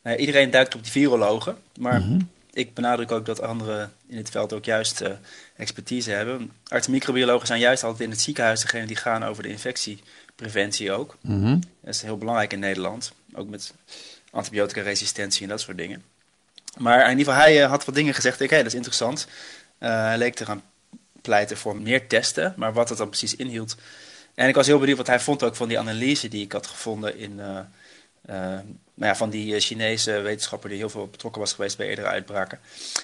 Nou, 0.03 0.17
iedereen 0.17 0.51
duikt 0.51 0.75
op 0.75 0.84
die 0.84 0.91
virologen, 0.91 1.55
maar... 1.79 2.00
Mm 2.00 2.07
-hmm. 2.07 2.29
ik 2.53 2.74
benadruk 2.74 3.12
ook 3.12 3.25
dat 3.25 3.41
anderen 3.41 3.91
in 4.07 4.17
het 4.17 4.29
veld 4.29 4.53
ook 4.53 4.65
juist 4.65 5.01
uh, 5.01 5.07
expertise 5.55 6.12
hebben. 6.12 6.51
Artsen 6.67 6.91
microbiologen 6.91 7.48
zijn 7.48 7.60
juist 7.60 7.84
altijd 7.84 8.01
in 8.01 8.10
het 8.10 8.22
ziekenhuis 8.22 8.62
degene 8.62 8.86
die 8.86 8.96
gaan 8.96 9.24
over 9.24 9.43
de 9.43 9.50
infectiepreventie 9.50 10.91
ook. 10.91 11.17
Mhm. 11.22 11.60
Dat 11.81 11.93
is 11.93 12.01
heel 12.01 12.17
belangrijk 12.17 12.53
in 12.53 12.60
Nederland, 12.60 13.13
ook 13.34 13.50
met 13.50 13.74
antibiotica-resistentie 14.31 15.43
en 15.43 15.50
dat 15.50 15.62
soort 15.62 15.77
dingen. 15.77 16.03
Maar 16.77 17.03
in 17.03 17.17
ieder 17.17 17.34
geval, 17.34 17.48
hij 17.48 17.62
uh, 17.62 17.69
had 17.69 17.86
wat 17.86 17.96
dingen 17.96 18.13
gezegd. 18.13 18.39
Ik, 18.39 18.50
hey, 18.50 18.57
dat 18.57 18.67
is 18.67 18.74
interessant. 18.74 19.27
Uh, 19.79 19.89
hij 19.89 20.17
leek 20.17 20.36
te 20.36 20.46
gaan 20.46 20.63
pleiten 21.22 21.57
voor 21.57 21.81
meer 21.81 22.07
testen, 22.07 22.53
maar 22.57 22.74
wat 22.74 22.89
het 22.89 22.98
dan 22.98 23.10
precies 23.10 23.36
inhield. 23.36 23.75
En 24.36 24.48
ik 24.48 24.55
was 24.55 24.67
heel 24.67 24.79
benieuwd 24.79 24.98
wat 24.98 25.07
hij 25.07 25.19
vond 25.19 25.43
ook 25.43 25.55
van 25.55 25.67
die 25.67 25.79
analyse 25.79 26.27
die 26.27 26.43
ik 26.43 26.51
had 26.51 26.67
gevonden 26.67 27.17
in, 27.17 27.31
uh, 27.31 27.60
nou 28.25 28.65
ja, 28.96 29.15
van 29.15 29.29
die 29.29 29.60
Chinese 29.60 30.12
wetenschapper 30.12 30.69
die 30.69 30.77
heel 30.77 30.89
veel 30.89 31.07
betrokken 31.07 31.41
was 31.41 31.53
geweest 31.53 31.77
bij 31.77 31.88
eerdere 31.88 32.07
uitbraken. 32.07 32.60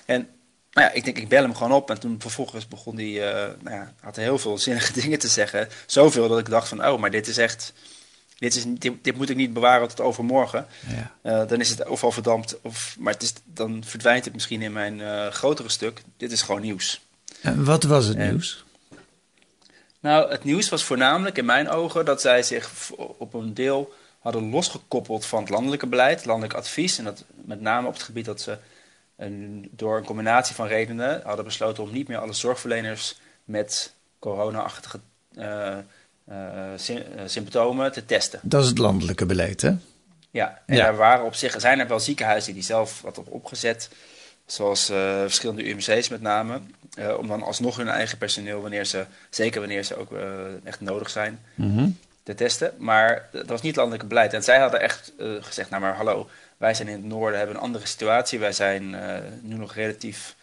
En 0.06 0.28
nou 0.72 0.88
ja, 0.88 0.94
ik 0.94 1.04
denk, 1.04 1.18
ik 1.18 1.30
bel 1.30 1.44
hem 1.44 1.56
gewoon 1.56 1.72
op. 1.72 1.90
En 1.90 2.00
toen 2.00 2.22
vervolgens 2.22 2.68
begon 2.68 2.96
hij, 2.96 3.20
nou 3.62 3.76
ja, 3.76 3.94
had 4.00 4.16
heel 4.16 4.38
veel 4.38 4.58
zinnige 4.68 4.94
dingen 4.94 5.20
te 5.20 5.28
zeggen. 5.28 5.68
Zoveel 5.86 6.28
dat 6.28 6.40
ik 6.40 6.50
dacht 6.50 6.68
van, 6.68 6.86
oh, 6.86 7.00
maar 7.00 7.12
dit 7.12 7.28
is 7.28 7.38
echt, 7.38 7.74
dit, 8.44 8.56
is, 8.56 8.64
dit, 8.68 8.94
dit 9.02 9.16
moet 9.16 9.30
ik 9.30 9.36
niet 9.36 9.54
bewaren 9.54 9.88
tot 9.88 10.00
overmorgen. 10.02 10.68
Ja. 11.22 11.46
dan 11.46 11.60
is 11.60 11.70
het 11.70 11.88
ofwel 11.88 12.12
verdampt, 12.12 12.62
of, 12.62 12.96
maar 13.00 13.14
het 13.14 13.22
is, 13.22 13.34
dan 13.44 13.84
verdwijnt 13.86 14.26
het 14.26 14.34
misschien 14.34 14.62
in 14.62 14.74
mijn 14.74 15.32
grotere 15.32 15.70
stuk. 15.70 16.02
Dit 16.18 16.32
is 16.32 16.42
gewoon 16.42 16.62
nieuws. 16.62 17.02
En 17.42 17.64
wat 17.64 17.84
was 17.84 18.06
het 18.06 18.18
En- 18.18 18.30
nieuws? 18.30 18.64
Nou, 20.00 20.32
het 20.32 20.44
nieuws 20.44 20.70
was 20.70 20.84
voornamelijk 20.84 21.38
in 21.38 21.46
mijn 21.46 21.70
ogen 21.70 22.06
dat 22.06 22.22
zij 22.22 22.44
zich 22.44 22.92
op 22.96 23.34
een 23.34 23.54
deel 23.54 23.94
hadden 24.20 24.50
losgekoppeld 24.50 25.26
van 25.26 25.40
het 25.40 25.50
landelijke 25.50 25.88
beleid, 25.88 26.26
landelijk 26.26 26.54
advies. 26.54 26.98
En 26.98 27.04
dat 27.04 27.24
met 27.46 27.62
name 27.62 27.88
op 27.88 27.94
het 27.94 28.04
gebied 28.04 28.26
dat 28.26 28.42
ze 28.42 28.58
een, 29.16 29.70
door 29.72 29.98
een 29.98 30.04
combinatie 30.04 30.56
van 30.56 30.68
redenen 30.68 31.22
hadden 31.24 31.46
besloten 31.46 31.84
om 31.84 31.92
niet 31.92 32.08
meer 32.08 32.18
alle 32.18 32.34
zorgverleners 32.34 33.20
met 33.44 33.94
corona-achtige 34.20 35.00
eh, 35.36 35.68
eh, 35.68 35.78
eh, 35.78 35.78
symptomen 37.26 37.92
te 37.92 38.06
testen. 38.06 38.40
Dat 38.44 38.62
is 38.64 38.70
het 38.70 38.78
landelijke 38.78 39.26
beleid, 39.26 39.62
hè? 39.62 39.72
Ja, 40.32 40.62
en 40.66 40.76
Ja. 40.76 40.86
er 40.86 40.96
waren 40.96 41.26
op 41.26 41.36
zich, 41.36 41.56
zijn 41.60 41.80
er 41.80 41.88
wel 41.88 42.00
ziekenhuizen 42.00 42.54
die 42.54 42.64
zelf 42.64 43.02
wat 43.02 43.18
op 43.18 43.32
opgezet, 43.32 43.90
zoals 44.46 44.90
eh, 44.90 45.20
verschillende 45.22 45.64
UMC's 45.70 46.10
met 46.10 46.22
name, 46.22 46.62
eh, 46.96 47.18
om 47.18 47.28
dan 47.28 47.44
alsnog 47.44 47.78
hun 47.78 47.88
eigen 47.88 48.18
personeel, 48.18 48.62
wanneer 48.62 48.86
ze, 48.86 49.06
zeker 49.30 49.60
wanneer 49.60 49.84
ze 49.84 49.96
ook 49.96 50.12
eh, 50.14 50.22
echt 50.64 50.82
nodig 50.82 51.10
zijn, 51.10 51.40
Mhm. 51.56 51.90
te 52.24 52.36
testen. 52.36 52.74
Maar 52.78 53.28
dat 53.32 53.46
was 53.48 53.62
niet 53.62 53.76
landelijke 53.76 54.06
beleid. 54.08 54.34
En 54.34 54.44
zij 54.44 54.60
hadden 54.60 54.80
echt 54.82 55.12
eh, 55.20 55.28
gezegd, 55.40 55.70
nou 55.70 55.82
maar 55.82 55.96
hallo, 55.96 56.30
wij 56.58 56.74
zijn 56.74 56.88
in 56.88 56.94
het 56.94 57.04
noorden, 57.04 57.38
hebben 57.38 57.56
een 57.56 57.62
andere 57.62 57.86
situatie. 57.86 58.40
Wij 58.40 58.52
zijn 58.54 58.96
eh, 58.96 59.18
nu 59.42 59.56
nog 59.56 59.74
relatief 59.76 60.36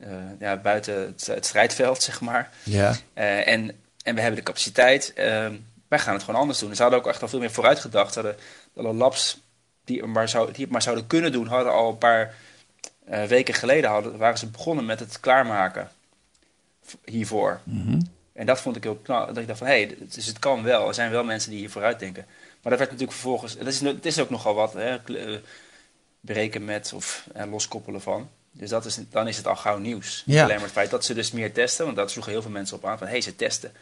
eh, 0.00 0.08
ja, 0.38 0.56
buiten 0.56 0.94
het, 1.00 1.26
het 1.26 1.46
strijdveld, 1.46 2.02
zeg 2.02 2.20
maar. 2.20 2.50
Ja. 2.62 2.94
Eh, 3.12 3.46
en, 3.48 3.70
en 4.04 4.14
we 4.14 4.20
hebben 4.20 4.38
de 4.38 4.46
capaciteit. 4.46 5.12
eh, 5.12 5.48
wij 5.88 5.98
gaan 5.98 6.14
het 6.14 6.22
gewoon 6.22 6.40
anders 6.40 6.58
doen. 6.58 6.70
En 6.70 6.76
ze 6.76 6.82
hadden 6.82 7.00
ook 7.00 7.06
echt 7.06 7.22
al 7.22 7.28
veel 7.28 7.38
meer 7.38 7.50
vooruit 7.50 7.78
gedacht. 7.78 8.12
Ze 8.12 8.20
hadden 8.20 8.40
alle 8.76 8.92
labs 8.92 9.40
die, 9.84 10.00
er 10.00 10.08
maar 10.08 10.28
zou, 10.28 10.52
die 10.52 10.62
het 10.62 10.72
maar 10.72 10.82
zouden 10.82 11.06
kunnen 11.06 11.32
doen, 11.32 11.46
hadden 11.46 11.72
al 11.72 11.90
een 11.90 11.98
paar 11.98 12.34
eh, 13.04 13.24
weken 13.24 13.54
geleden 13.54 13.90
hadden, 13.90 14.16
waren 14.16 14.38
ze 14.38 14.46
begonnen 14.46 14.84
met 14.84 15.00
het 15.00 15.20
klaarmaken 15.20 15.90
hiervoor. 17.04 17.60
Mhm. 17.64 18.00
En 18.32 18.46
dat 18.46 18.60
vond 18.60 18.76
ik 18.76 18.82
heel 18.82 18.96
knap. 18.96 19.26
Dat 19.26 19.36
ik 19.36 19.46
dacht 19.46 19.58
van, 19.58 19.68
hé, 19.68 19.84
hey, 19.84 19.96
dus 20.00 20.26
het 20.26 20.38
kan 20.38 20.62
wel. 20.62 20.88
Er 20.88 20.94
zijn 20.94 21.10
wel 21.10 21.24
mensen 21.24 21.50
die 21.50 21.58
hier 21.58 21.70
vooruit 21.70 21.98
denken. 21.98 22.26
Maar 22.62 22.70
dat 22.72 22.78
werd 22.78 22.90
natuurlijk 22.90 23.18
vervolgens... 23.18 23.56
Dat 23.56 23.66
is, 23.66 23.80
het 23.80 24.06
is 24.06 24.18
ook 24.18 24.30
nogal 24.30 24.54
wat, 24.54 24.72
hè. 24.72 24.96
eh, 24.96 25.38
Breken 26.20 26.64
met 26.64 26.92
of 26.94 27.26
eh, 27.34 27.50
loskoppelen 27.50 28.00
van. 28.00 28.30
Dus 28.50 28.70
dat 28.70 28.84
is, 28.84 28.98
dan 29.10 29.28
is 29.28 29.36
het 29.36 29.46
al 29.46 29.56
gauw 29.56 29.78
nieuws. 29.78 30.22
Ja. 30.26 30.42
Alleen 30.42 30.54
maar 30.54 30.64
het 30.64 30.72
feit 30.72 30.90
dat 30.90 31.04
ze 31.04 31.14
dus 31.14 31.30
meer 31.30 31.52
testen. 31.52 31.84
Want 31.84 31.96
dat 31.96 32.10
sloegen 32.10 32.32
heel 32.32 32.42
veel 32.42 32.50
mensen 32.50 32.76
op 32.76 32.86
aan. 32.86 32.98
Van, 32.98 33.06
hé, 33.06 33.12
hey, 33.12 33.22
ze 33.22 33.36
testen. 33.36 33.72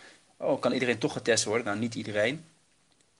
Oh, 0.42 0.60
kan 0.60 0.72
iedereen 0.72 0.98
toch 0.98 1.12
getest 1.12 1.44
worden? 1.44 1.64
Nou, 1.66 1.78
niet 1.78 1.94
iedereen. 1.94 2.40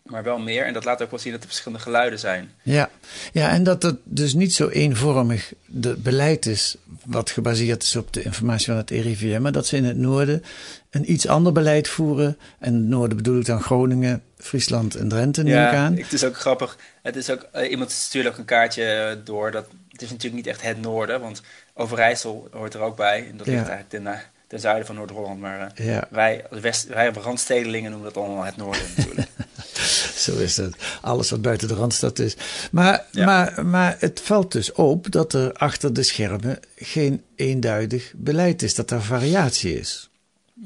Maar 0.02 0.22
wel 0.22 0.38
meer. 0.38 0.64
En 0.66 0.72
dat 0.72 0.84
laat 0.84 1.02
ook 1.02 1.10
wel 1.10 1.18
zien 1.18 1.32
dat 1.32 1.40
er 1.40 1.46
verschillende 1.48 1.82
geluiden 1.84 2.18
zijn. 2.18 2.50
Ja. 2.62 2.90
ja, 3.32 3.50
en 3.50 3.62
dat 3.64 3.82
het 3.82 3.96
dus 4.04 4.34
niet 4.34 4.54
zo 4.54 4.68
eenvormig 4.68 5.52
de 5.66 5.96
beleid 5.96 6.46
is, 6.46 6.76
wat 7.04 7.30
gebaseerd 7.30 7.82
is 7.82 7.96
op 7.96 8.12
de 8.12 8.22
informatie 8.22 8.66
van 8.66 8.76
het 8.76 8.90
RIVM, 8.90 9.40
maar 9.42 9.52
dat 9.52 9.66
ze 9.66 9.76
in 9.76 9.84
het 9.84 9.96
noorden 9.96 10.44
een 10.90 11.12
iets 11.12 11.26
ander 11.26 11.52
beleid 11.52 11.88
voeren. 11.88 12.38
En 12.58 12.74
het 12.74 12.82
noorden 12.84 13.16
bedoel 13.16 13.38
ik 13.38 13.46
dan 13.46 13.60
Groningen, 13.62 14.22
Friesland 14.38 14.94
en 14.94 15.08
Drenthe, 15.08 15.42
neem 15.42 15.66
ik 15.66 15.74
aan. 15.74 15.96
het 15.96 16.12
is 16.12 16.24
ook 16.24 16.36
grappig. 16.36 16.76
Het 17.02 17.16
is 17.16 17.30
ook, 17.30 17.42
eh, 17.52 17.70
iemand 17.70 17.90
stuurde 17.90 18.28
ook 18.28 18.38
een 18.38 18.44
kaartje 18.44 19.20
door. 19.24 19.50
Dat, 19.50 19.66
het 19.88 20.02
is 20.02 20.10
natuurlijk 20.10 20.36
niet 20.44 20.46
echt 20.46 20.62
het 20.62 20.80
noorden, 20.80 21.20
want 21.20 21.42
Overijssel 21.74 22.48
hoort 22.52 22.74
er 22.74 22.80
ook 22.80 22.96
bij. 22.96 23.26
En 23.30 23.36
dat 23.36 23.46
Ja. 23.46 23.52
ligt 23.52 23.68
eigenlijk 23.68 24.04
ten, 24.04 24.20
ten 24.52 24.60
zuiden 24.60 24.86
van 24.86 24.94
Noord-Holland. 24.94 25.40
Maar 25.40 25.72
eh, 25.74 25.86
Ja, 25.86 26.06
wij, 26.10 26.44
West, 26.50 26.86
wij 26.86 27.10
randstedelingen 27.12 27.90
noemen 27.90 28.12
dat 28.12 28.22
allemaal 28.24 28.44
het 28.44 28.56
noorden 28.56 28.82
natuurlijk. 28.96 29.28
zo 30.24 30.36
is 30.38 30.56
het. 30.56 30.76
Alles 31.00 31.30
wat 31.30 31.42
buiten 31.42 31.68
de 31.68 31.74
randstad 31.74 32.18
is. 32.18 32.36
Maar, 32.70 33.04
Ja. 33.10 33.24
maar, 33.24 33.66
maar 33.66 33.96
het 33.98 34.20
valt 34.24 34.52
dus 34.52 34.72
op 34.72 35.10
dat 35.10 35.32
er 35.32 35.52
achter 35.52 35.92
de 35.92 36.02
schermen 36.02 36.58
geen 36.76 37.22
eenduidig 37.36 38.12
beleid 38.16 38.62
is, 38.62 38.74
dat 38.74 38.90
er 38.90 39.02
variatie 39.02 39.78
is. 39.78 40.08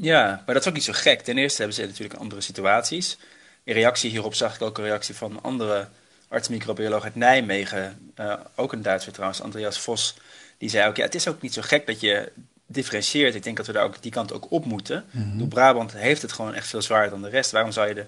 ja, 0.01 0.27
maar 0.47 0.55
dat 0.55 0.63
is 0.63 0.69
ook 0.69 0.75
niet 0.75 0.85
zo 0.85 0.93
gek. 0.93 1.21
Ten 1.21 1.39
eerste 1.39 1.57
hebben 1.59 1.77
ze 1.77 1.87
natuurlijk 1.87 2.21
andere 2.21 2.41
situaties. 2.41 3.19
In 3.65 3.75
reactie 3.75 4.11
hierop 4.11 4.35
zag 4.35 4.55
ik 4.55 4.63
ook 4.63 4.79
een 4.79 4.85
reactie 4.85 5.15
van 5.15 5.31
een 5.31 5.43
andere 5.43 5.89
arts-microbioloog 6.29 7.05
uit 7.05 7.15
Nijmegen. 7.15 8.13
eh, 8.15 8.35
ook 8.55 8.73
een 8.73 8.83
Duitser 8.83 9.13
trouwens, 9.13 9.41
Andreas 9.41 9.79
Vos. 9.79 10.17
Die 10.59 10.69
zei 10.69 10.89
ook, 10.89 10.97
ja, 10.97 11.05
het 11.05 11.15
is 11.15 11.29
ook 11.29 11.43
niet 11.43 11.53
zo 11.55 11.63
gek 11.65 11.87
dat 11.87 12.01
je 12.01 12.33
differentieert. 12.67 13.35
Ik 13.35 13.43
denk 13.43 13.57
dat 13.57 13.67
we 13.67 13.73
daar 13.73 13.85
ook 13.85 14.03
die 14.03 14.11
kant 14.11 14.33
ook 14.33 14.51
op 14.51 14.65
moeten. 14.65 15.05
Door 15.13 15.49
Brabant 15.49 15.93
heeft 15.93 16.23
het 16.23 16.33
gewoon 16.33 16.55
echt 16.55 16.69
veel 16.69 16.83
zwaarder 16.83 17.11
dan 17.11 17.23
de 17.23 17.29
rest. 17.29 17.51
Waarom 17.51 17.73
zou 17.73 17.89
je 17.89 17.95
de, 17.95 18.07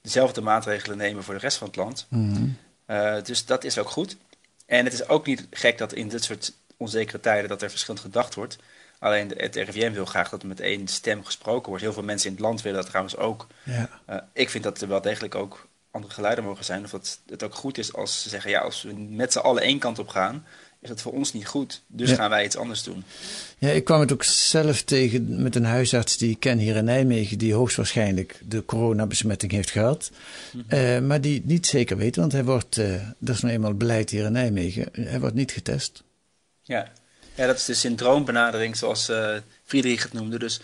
dezelfde 0.00 0.40
maatregelen 0.40 0.96
nemen 0.96 1.22
voor 1.22 1.34
de 1.34 1.40
rest 1.40 1.56
van 1.56 1.66
het 1.66 1.76
land? 1.76 2.06
Mhm. 2.08 2.48
Eh, 2.86 3.22
dus 3.22 3.44
dat 3.46 3.64
is 3.64 3.78
ook 3.78 3.90
goed. 3.90 4.16
En 4.66 4.84
het 4.84 4.92
is 4.92 5.08
ook 5.08 5.26
niet 5.26 5.46
gek 5.50 5.78
dat 5.78 5.92
in 5.92 6.08
dit 6.08 6.24
soort 6.24 6.52
onzekere 6.76 7.20
tijden 7.20 7.48
dat 7.48 7.62
er 7.62 7.70
verschillend 7.70 8.00
gedacht 8.00 8.34
wordt. 8.34 8.58
Alleen 8.98 9.32
het 9.36 9.56
RIVM 9.56 9.92
wil 9.92 10.04
graag 10.04 10.28
dat 10.28 10.42
er 10.42 10.48
met 10.48 10.60
één 10.60 10.88
stem 10.88 11.24
gesproken 11.24 11.68
wordt. 11.68 11.82
Heel 11.82 11.92
veel 11.92 12.02
mensen 12.02 12.28
in 12.28 12.34
het 12.34 12.44
land 12.44 12.62
willen 12.62 12.78
dat 12.78 12.88
trouwens 12.88 13.16
ook. 13.16 13.46
Ja. 13.62 13.88
Eh, 14.06 14.16
ik 14.32 14.50
vind 14.50 14.64
dat 14.64 14.80
er 14.80 14.88
wel 14.88 15.00
degelijk 15.00 15.34
ook 15.34 15.68
andere 15.90 16.14
geluiden 16.14 16.44
mogen 16.44 16.64
zijn. 16.64 16.84
Of 16.84 16.90
dat 16.90 17.20
het 17.26 17.42
ook 17.42 17.54
goed 17.54 17.78
is 17.78 17.94
als 17.94 18.22
ze 18.22 18.28
zeggen, 18.28 18.50
ja, 18.50 18.60
als 18.60 18.82
we 18.82 18.92
met 18.92 19.32
z'n 19.32 19.38
allen 19.38 19.62
één 19.62 19.78
kant 19.78 19.98
op 19.98 20.08
gaan, 20.08 20.46
is 20.80 20.88
het 20.88 21.00
voor 21.00 21.12
ons 21.12 21.32
niet 21.32 21.46
goed. 21.46 21.82
Dus 21.86 22.10
Ja. 22.10 22.14
gaan 22.14 22.30
wij 22.30 22.44
iets 22.44 22.56
anders 22.56 22.82
doen. 22.82 23.04
Ja, 23.58 23.68
ik 23.68 23.84
kwam 23.84 24.00
het 24.00 24.12
ook 24.12 24.24
zelf 24.24 24.82
tegen 24.82 25.42
met 25.42 25.54
een 25.54 25.64
huisarts 25.64 26.16
die 26.16 26.30
ik 26.30 26.40
ken 26.40 26.58
hier 26.58 26.76
in 26.76 26.84
Nijmegen, 26.84 27.38
die 27.38 27.54
hoogstwaarschijnlijk 27.54 28.40
de 28.48 28.64
coronabesmetting 28.64 29.52
heeft 29.52 29.70
gehad. 29.70 30.10
Eh, 30.68 30.98
maar 30.98 31.20
die 31.20 31.42
niet 31.44 31.66
zeker 31.66 31.96
weet, 31.96 32.16
want 32.16 32.32
hij 32.32 32.44
wordt, 32.44 32.78
eh, 32.78 32.94
dat 33.18 33.34
is 33.34 33.40
nou 33.40 33.54
eenmaal 33.54 33.74
beleid 33.74 34.10
hier 34.10 34.24
in 34.24 34.32
Nijmegen, 34.32 34.88
hij 34.92 35.20
wordt 35.20 35.34
niet 35.34 35.52
getest. 35.52 36.02
Ja. 36.62 36.92
ja, 37.34 37.46
dat 37.46 37.56
is 37.56 37.64
de 37.64 37.74
syndroombenadering 37.74 38.76
zoals 38.76 39.08
eh 39.08 39.36
Friedrich 39.64 40.02
het 40.02 40.12
noemde. 40.12 40.38
Dus 40.38 40.60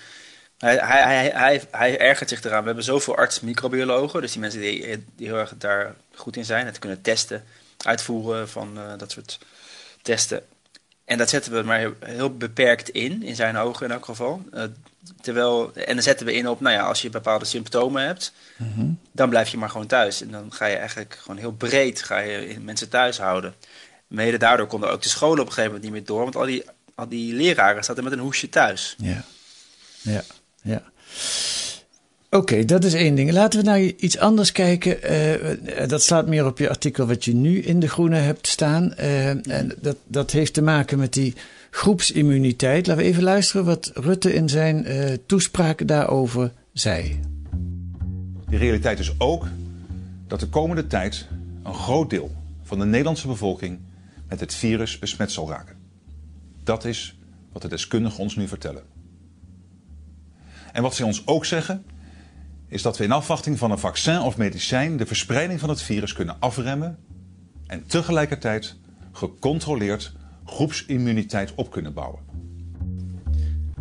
hij, 0.58 0.76
hij, 0.76 1.02
hij, 1.02 1.30
hij, 1.34 1.62
hij 1.70 1.98
ergert 1.98 2.28
zich 2.28 2.44
eraan. 2.44 2.60
We 2.60 2.66
hebben 2.66 2.84
zoveel 2.84 3.16
arts-microbiologen, 3.16 4.20
dus 4.20 4.32
die 4.32 4.40
mensen 4.40 4.60
die, 4.60 5.04
die 5.16 5.26
heel 5.26 5.36
erg 5.38 5.54
daar 5.58 5.94
goed 6.14 6.36
in 6.36 6.44
zijn. 6.44 6.66
Het 6.66 6.78
kunnen 6.78 7.00
testen, 7.02 7.44
uitvoeren 7.84 8.48
van 8.48 8.78
eh, 8.78 8.98
dat 8.98 9.10
soort 9.10 9.38
testen. 10.06 10.42
En 11.04 11.18
dat 11.18 11.28
zetten 11.28 11.52
we 11.52 11.62
maar 11.62 11.78
heel, 11.78 11.94
heel 12.00 12.36
beperkt 12.36 12.88
in, 12.88 13.22
in 13.22 13.34
zijn 13.34 13.56
ogen 13.56 13.86
in 13.86 13.92
elk 13.92 14.04
geval. 14.04 14.42
Eh, 14.52 14.62
terwijl, 15.20 15.74
en 15.74 15.94
dan 15.94 16.02
zetten 16.02 16.26
we 16.26 16.34
in 16.34 16.48
op, 16.48 16.60
nou 16.60 16.74
ja, 16.74 16.82
als 16.82 17.02
je 17.02 17.10
bepaalde 17.10 17.44
symptomen 17.44 18.02
hebt, 18.02 18.32
dan 19.12 19.28
blijf 19.28 19.48
je 19.48 19.56
maar 19.56 19.70
gewoon 19.70 19.86
thuis. 19.86 20.22
En 20.22 20.30
dan 20.30 20.52
ga 20.52 20.66
je 20.66 20.76
eigenlijk 20.76 21.18
gewoon 21.20 21.36
heel 21.36 21.52
breed 21.52 22.02
ga 22.02 22.18
je 22.18 22.60
mensen 22.60 22.88
thuis 22.88 23.18
houden. 23.18 23.54
Mede 24.06 24.36
daardoor 24.36 24.66
konden 24.66 24.90
ook 24.90 25.02
de 25.02 25.08
scholen 25.08 25.40
op 25.40 25.46
een 25.46 25.52
gegeven 25.52 25.72
moment 25.72 25.82
niet 25.82 25.92
meer 25.92 26.04
door, 26.04 26.22
want 26.22 26.36
al 26.36 26.44
die, 26.44 26.64
al 26.94 27.08
die 27.08 27.34
leraren 27.34 27.84
zaten 27.84 28.04
met 28.04 28.12
een 28.12 28.18
hoesje 28.18 28.48
thuis. 28.48 28.94
Ja, 28.98 29.24
ja, 30.02 30.22
ja. 30.62 30.82
Oké, 32.36 32.64
dat 32.64 32.84
is 32.84 32.94
één 32.94 33.14
ding. 33.14 33.32
Laten 33.32 33.60
we 33.60 33.64
naar 33.64 33.80
iets 33.80 34.18
anders 34.18 34.52
kijken. 34.52 35.02
Eh, 35.02 35.88
dat 35.88 36.02
slaat 36.02 36.26
meer 36.26 36.46
op 36.46 36.58
je 36.58 36.68
artikel 36.68 37.06
wat 37.06 37.24
je 37.24 37.34
nu 37.34 37.62
in 37.62 37.80
De 37.80 37.88
Groene 37.88 38.16
hebt 38.16 38.46
staan. 38.46 38.94
Eh, 38.94 39.28
en 39.28 39.72
dat, 39.80 39.96
dat 40.06 40.30
heeft 40.30 40.54
te 40.54 40.62
maken 40.62 40.98
met 40.98 41.12
die 41.12 41.34
groepsimmuniteit. 41.70 42.86
Laten 42.86 43.02
we 43.02 43.08
even 43.08 43.22
luisteren 43.22 43.66
wat 43.66 43.90
Rutte 43.94 44.34
in 44.34 44.48
zijn 44.48 44.84
eh, 44.84 45.12
toespraak 45.26 45.88
daarover 45.88 46.52
zei. 46.72 47.20
De 48.48 48.56
realiteit 48.56 48.98
is 48.98 49.14
ook 49.18 49.46
dat 50.26 50.40
de 50.40 50.48
komende 50.48 50.86
tijd 50.86 51.26
een 51.62 51.74
groot 51.74 52.10
deel 52.10 52.30
van 52.62 52.78
de 52.78 52.84
Nederlandse 52.84 53.26
bevolking 53.26 53.78
met 54.28 54.40
het 54.40 54.54
virus 54.54 54.98
besmet 54.98 55.32
zal 55.32 55.48
raken. 55.48 55.76
Dat 56.64 56.84
is 56.84 57.18
wat 57.52 57.62
de 57.62 57.68
deskundigen 57.68 58.18
ons 58.18 58.36
nu 58.36 58.48
vertellen. 58.48 58.82
En 60.72 60.82
wat 60.82 60.94
zij 60.94 61.06
ons 61.06 61.26
ook 61.26 61.44
zeggen, 61.44 61.84
is 62.68 62.82
dat 62.82 62.98
we 62.98 63.04
in 63.04 63.12
afwachting 63.12 63.58
van 63.58 63.70
een 63.70 63.78
vaccin 63.78 64.20
of 64.20 64.36
medicijn 64.36 64.96
de 64.96 65.06
verspreiding 65.06 65.60
van 65.60 65.68
het 65.68 65.82
virus 65.82 66.12
kunnen 66.12 66.36
afremmen 66.38 66.98
en 67.66 67.86
tegelijkertijd 67.86 68.76
gecontroleerd 69.12 70.12
groepsimmuniteit 70.44 71.52
op 71.54 71.70
kunnen 71.70 71.92
bouwen. 71.92 72.20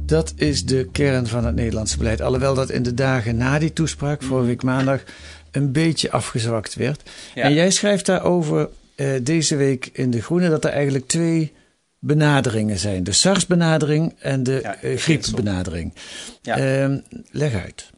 Dat 0.02 0.34
is 0.36 0.66
de 0.66 0.90
kern 0.92 1.28
van 1.28 1.46
het 1.46 1.56
Nederlandse 1.56 1.98
beleid. 1.98 2.22
Alhoewel 2.22 2.54
dat 2.54 2.70
in 2.70 2.84
de 2.84 2.94
dagen 2.94 3.38
na 3.38 3.60
die 3.60 3.74
toespraak, 3.74 4.24
vorige 4.24 4.48
week 4.48 4.64
maandag, 4.64 5.04
een 5.52 5.72
beetje 5.72 6.12
afgezwakt 6.12 6.76
werd. 6.76 7.10
Ja. 7.36 7.44
En 7.44 7.54
jij 7.54 7.72
schrijft 7.72 8.06
daarover 8.06 8.70
uh, 8.96 9.10
deze 9.22 9.56
week 9.56 9.90
in 9.94 10.12
De 10.12 10.22
Groene 10.22 10.50
dat 10.50 10.66
er 10.66 10.72
eigenlijk 10.72 11.08
twee 11.08 11.54
benaderingen 12.00 12.78
zijn: 12.78 13.04
de 13.04 13.12
SARS-benadering 13.12 14.16
en 14.20 14.44
de 14.44 14.60
Ja, 14.62 14.84
uh, 14.84 14.98
griepbenadering. 14.98 15.94
Ja. 16.42 16.88
Uh, 16.88 16.98
leg 17.32 17.54
uit. 17.54 17.94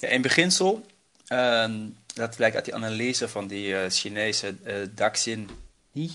Ja, 0.00 0.08
in 0.08 0.22
beginsel, 0.22 0.86
uh, 1.28 1.64
dat 2.14 2.36
blijkt 2.36 2.56
uit 2.56 2.64
die 2.64 2.74
analyse 2.74 3.28
van 3.28 3.46
die 3.46 3.68
uh, 3.68 3.80
Chinese 3.88 4.54
uh, 4.64 4.74
Daxin 4.90 5.50
He. 5.92 6.10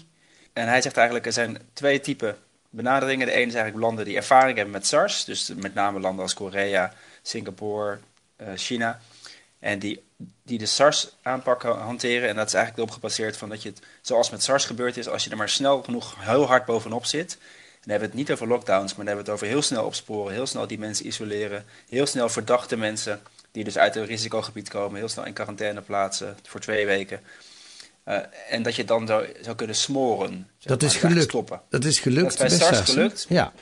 En 0.54 0.68
hij 0.68 0.82
zegt 0.82 0.98
eigenlijk, 0.98 1.26
er 1.26 1.34
zijn 1.34 1.58
twee 1.74 2.00
typen 2.00 2.38
benaderingen. 2.70 3.28
De 3.28 3.32
ene 3.32 3.46
is 3.46 3.54
eigenlijk 3.54 3.86
landen 3.86 4.06
die 4.06 4.16
ervaring 4.16 4.56
hebben 4.56 4.74
met 4.74 4.88
SARS. 4.88 5.26
Dus 5.26 5.52
met 5.56 5.74
name 5.74 6.00
landen 6.00 6.24
als 6.24 6.34
Korea, 6.34 6.94
Singapore, 7.22 7.98
uh, 8.42 8.48
China. 8.56 9.00
En 9.60 9.80
die, 9.80 10.04
die 10.44 10.58
de 10.58 10.66
SARS-aanpak 10.66 11.64
hanteren. 11.64 12.30
En 12.30 12.36
dat 12.36 12.48
is 12.48 12.54
eigenlijk 12.54 12.84
erop 12.84 13.02
gebaseerd 13.02 13.38
van 13.38 13.50
dat 13.50 13.64
je 13.64 13.70
het, 13.70 13.82
zoals 14.02 14.30
met 14.30 14.44
SARS 14.44 14.66
gebeurd 14.66 14.98
is, 14.98 15.08
als 15.08 15.24
je 15.24 15.30
er 15.30 15.38
maar 15.38 15.50
snel 15.50 15.84
genoeg 15.84 16.16
heel 16.20 16.46
hard 16.46 16.66
bovenop 16.66 17.06
zit. 17.06 17.38
Dan 17.82 17.94
hebben 17.94 18.00
we 18.00 18.06
het 18.06 18.28
niet 18.28 18.32
over 18.32 18.48
lockdowns, 18.48 18.96
maar 18.96 19.06
dan 19.06 19.16
hebben 19.16 19.26
we 19.26 19.32
het 19.32 19.42
over 19.42 19.54
heel 19.54 19.62
snel 19.62 19.86
opsporen, 19.86 20.34
heel 20.34 20.46
snel 20.46 20.68
die 20.68 20.80
mensen 20.80 21.08
isoleren, 21.08 21.66
heel 21.90 22.06
snel 22.06 22.30
verdachte 22.30 22.78
mensen 22.78 23.22
die 23.56 23.64
dus 23.64 23.78
uit 23.78 23.96
een 23.96 24.06
risicogebied 24.06 24.70
komen, 24.70 24.98
heel 24.98 25.10
snel 25.10 25.26
in 25.26 25.34
quarantaine 25.34 25.82
plaatsen 25.82 26.38
voor 26.44 26.60
twee 26.60 26.86
weken. 26.86 27.20
Uh, 28.08 28.18
en 28.50 28.64
dat 28.64 28.76
je 28.76 28.86
dan 28.86 29.08
zou, 29.08 29.28
zou 29.42 29.56
kunnen 29.56 29.76
smoren. 29.76 30.50
Dat 30.60 30.84
is 30.84 30.96
gelukt. 30.96 31.24
Stoppen. 31.24 31.62
Dat 31.70 31.84
is 31.84 32.00
gelukt. 32.00 32.38
Dat 32.38 32.52
is 32.52 32.58
bij 32.58 32.68
SARS 32.68 32.90
gelukt. 32.90 33.26
Ja. 33.30 33.54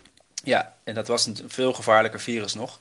Ja, 0.44 0.74
en 0.84 0.94
dat 0.94 1.08
was 1.08 1.26
een 1.26 1.38
veel 1.48 1.74
gevaarlijker 1.74 2.20
virus 2.20 2.54
nog. 2.54 2.80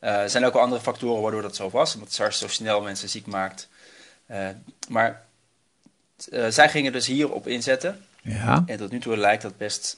Uh, 0.00 0.22
er 0.22 0.30
zijn 0.30 0.44
ook 0.44 0.52
wel 0.52 0.62
andere 0.62 0.80
factoren 0.80 1.22
waardoor 1.22 1.42
dat 1.42 1.56
zo 1.56 1.70
was, 1.70 1.94
omdat 1.94 2.12
SARS 2.12 2.38
zo 2.38 2.48
snel 2.48 2.80
mensen 2.80 3.08
ziek 3.08 3.26
maakt. 3.26 3.68
Uh, 4.30 4.48
maar 4.88 5.24
zij 6.48 6.68
gingen 6.68 6.92
dus 6.92 7.06
hierop 7.06 7.46
inzetten. 7.46 8.04
Ja. 8.22 8.62
En 8.66 8.76
tot 8.76 8.90
nu 8.90 9.00
toe 9.00 9.16
lijkt 9.16 9.42
dat 9.42 9.56
best 9.56 9.96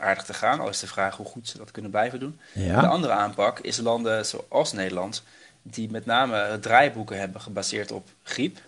aardig 0.00 0.24
te 0.24 0.34
gaan, 0.34 0.60
al 0.60 0.68
is 0.68 0.80
de 0.80 0.86
vraag 0.86 1.16
hoe 1.16 1.26
goed 1.26 1.48
ze 1.48 1.58
dat 1.58 1.70
kunnen 1.70 1.90
blijven 1.90 2.20
doen. 2.20 2.40
Ja. 2.52 2.80
De 2.80 2.86
andere 2.86 3.12
aanpak 3.12 3.58
is 3.58 3.76
landen 3.76 4.26
zoals 4.26 4.72
Nederland, 4.72 5.22
die 5.70 5.90
met 5.90 6.06
name 6.06 6.58
draaiboeken 6.60 7.18
hebben 7.18 7.40
gebaseerd 7.40 7.92
op 7.92 8.08
griep 8.22 8.58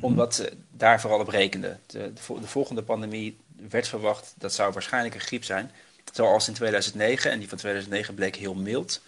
omdat 0.00 0.34
ze 0.34 0.52
daar 0.70 1.00
vooral 1.00 1.20
op 1.20 1.28
rekenden. 1.28 1.80
De, 1.86 2.12
de, 2.40 2.46
volgende 2.46 2.82
pandemie 2.82 3.36
werd 3.68 3.88
verwacht, 3.88 4.34
dat 4.38 4.54
zou 4.54 4.72
waarschijnlijk 4.72 5.14
een 5.14 5.20
griep 5.20 5.44
zijn. 5.44 5.70
Zoals 6.12 6.48
in 6.48 6.54
2009, 6.54 7.30
en 7.30 7.38
die 7.38 7.48
van 7.48 7.58
2009 7.58 8.14
bleek 8.14 8.36
heel 8.36 8.54
mild. 8.54 9.02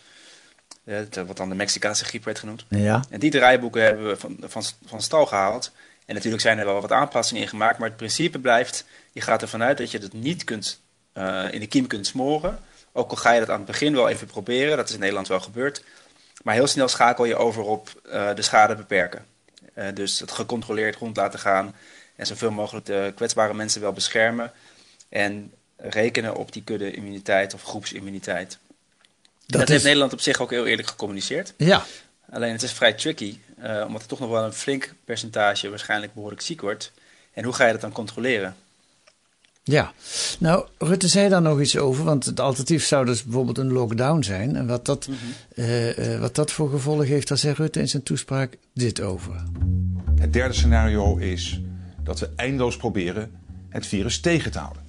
Uh, 0.84 0.98
wat 1.26 1.36
dan 1.36 1.48
de 1.48 1.54
Mexicaanse 1.54 2.04
griep 2.04 2.24
werd 2.24 2.38
genoemd. 2.38 2.64
Ja. 2.68 3.04
En 3.10 3.20
die 3.20 3.30
draaiboeken 3.30 3.82
hebben 3.82 4.06
we 4.06 4.16
van, 4.16 4.36
van, 4.40 4.62
van 4.86 5.02
stal 5.02 5.26
gehaald. 5.26 5.72
En 6.06 6.14
natuurlijk 6.14 6.42
zijn 6.42 6.58
er 6.58 6.64
wel 6.64 6.80
wat 6.80 6.92
aanpassingen 6.92 7.42
in 7.42 7.48
gemaakt, 7.48 7.78
maar 7.78 7.88
het 7.88 7.96
principe 7.96 8.38
blijft: 8.38 8.84
je 9.12 9.20
gaat 9.20 9.42
ervan 9.42 9.62
uit 9.62 9.78
dat 9.78 9.90
je 9.90 9.98
het 9.98 10.12
niet 10.12 10.44
kunt, 10.44 10.80
uh, 11.14 11.44
in 11.50 11.60
de 11.60 11.66
kiem 11.66 11.86
kunt 11.86 12.06
smoren. 12.06 12.58
Ook 12.92 13.10
al 13.10 13.16
ga 13.16 13.32
je 13.32 13.40
dat 13.40 13.50
aan 13.50 13.56
het 13.56 13.66
begin 13.66 13.94
wel 13.94 14.08
even 14.08 14.26
proberen, 14.26 14.76
dat 14.76 14.88
is 14.88 14.94
in 14.94 15.00
Nederland 15.00 15.28
wel 15.28 15.40
gebeurd. 15.40 15.84
Maar 16.42 16.54
heel 16.54 16.66
snel 16.66 16.88
schakel 16.88 17.24
je 17.24 17.36
over 17.36 17.62
op 17.62 18.00
uh, 18.06 18.34
de 18.34 18.42
schade 18.42 18.74
beperken. 18.74 19.26
Uh, 19.78 19.86
dus 19.94 20.20
het 20.20 20.30
gecontroleerd 20.30 20.96
rond 20.96 21.16
laten 21.16 21.38
gaan 21.38 21.74
en 22.16 22.26
zoveel 22.26 22.50
mogelijk 22.50 22.86
de 22.86 23.12
kwetsbare 23.14 23.54
mensen 23.54 23.80
wel 23.80 23.92
beschermen. 23.92 24.52
En 25.08 25.52
rekenen 25.76 26.34
op 26.34 26.52
die 26.52 26.62
kudde-immuniteit 26.62 27.54
of 27.54 27.62
groepsimmuniteit. 27.62 28.58
Dat, 29.46 29.60
dat 29.60 29.62
is... 29.62 29.68
heeft 29.68 29.84
Nederland 29.84 30.12
op 30.12 30.20
zich 30.20 30.40
ook 30.40 30.50
heel 30.50 30.66
eerlijk 30.66 30.88
gecommuniceerd. 30.88 31.52
Ja. 31.56 31.84
Alleen 32.30 32.52
het 32.52 32.62
is 32.62 32.72
vrij 32.72 32.92
tricky, 32.92 33.38
uh, 33.62 33.84
omdat 33.86 34.02
er 34.02 34.08
toch 34.08 34.20
nog 34.20 34.30
wel 34.30 34.44
een 34.44 34.52
flink 34.52 34.94
percentage 35.04 35.68
waarschijnlijk 35.68 36.14
behoorlijk 36.14 36.42
ziek 36.42 36.60
wordt. 36.60 36.92
En 37.32 37.44
hoe 37.44 37.52
ga 37.52 37.66
je 37.66 37.72
dat 37.72 37.80
dan 37.80 37.92
controleren? 37.92 38.56
Ja, 39.66 39.92
nou, 40.38 40.66
Rutte 40.78 41.08
zei 41.08 41.28
daar 41.28 41.42
nog 41.42 41.60
iets 41.60 41.76
over, 41.78 42.04
want 42.04 42.24
het 42.24 42.40
alternatief 42.40 42.84
zou 42.84 43.06
dus 43.06 43.22
bijvoorbeeld 43.22 43.58
een 43.58 43.72
lockdown 43.72 44.22
zijn. 44.22 44.56
En 44.56 44.66
wat 44.66 44.86
dat, 44.86 45.08
mm 45.08 45.14
-hmm. 45.14 45.64
uh, 45.64 45.98
uh, 45.98 46.20
wat 46.20 46.34
dat 46.34 46.52
voor 46.52 46.70
gevolgen 46.70 47.06
heeft, 47.06 47.28
daar 47.28 47.38
zei 47.38 47.54
Rutte 47.54 47.80
in 47.80 47.88
zijn 47.88 48.02
toespraak 48.02 48.58
dit 48.74 49.00
over. 49.00 49.42
Het 50.14 50.32
derde 50.32 50.54
scenario 50.54 51.16
is 51.16 51.60
dat 52.02 52.18
we 52.18 52.30
eindeloos 52.36 52.76
proberen 52.76 53.30
het 53.68 53.86
virus 53.86 54.20
tegen 54.20 54.50
te 54.50 54.58
houden. 54.58 54.82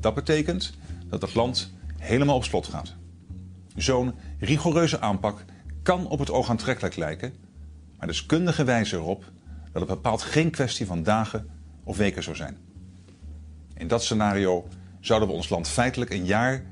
Dat 0.00 0.14
betekent 0.14 0.72
dat 1.08 1.22
het 1.22 1.34
land 1.34 1.72
helemaal 1.98 2.36
op 2.36 2.44
slot 2.44 2.66
gaat. 2.66 2.94
Zo'n 3.76 4.14
rigoureuze 4.38 5.00
aanpak 5.00 5.44
kan 5.82 6.08
op 6.08 6.18
het 6.18 6.30
oog 6.30 6.50
aantrekkelijk 6.50 6.96
lijken, 6.96 7.32
maar 7.98 8.06
deskundigen 8.06 8.66
wijzen 8.66 8.98
erop 8.98 9.24
dat 9.72 9.82
het 9.82 9.90
bepaald 9.90 10.22
geen 10.22 10.50
kwestie 10.50 10.86
van 10.86 11.02
dagen 11.02 11.46
of 11.84 11.96
weken 11.96 12.22
zou 12.22 12.36
zijn. 12.36 12.56
In 13.76 13.88
dat 13.88 14.04
scenario 14.04 14.68
zouden 15.00 15.28
we 15.28 15.34
ons 15.34 15.48
land 15.48 15.68
feitelijk 15.68 16.10
een 16.10 16.24
jaar 16.24 16.64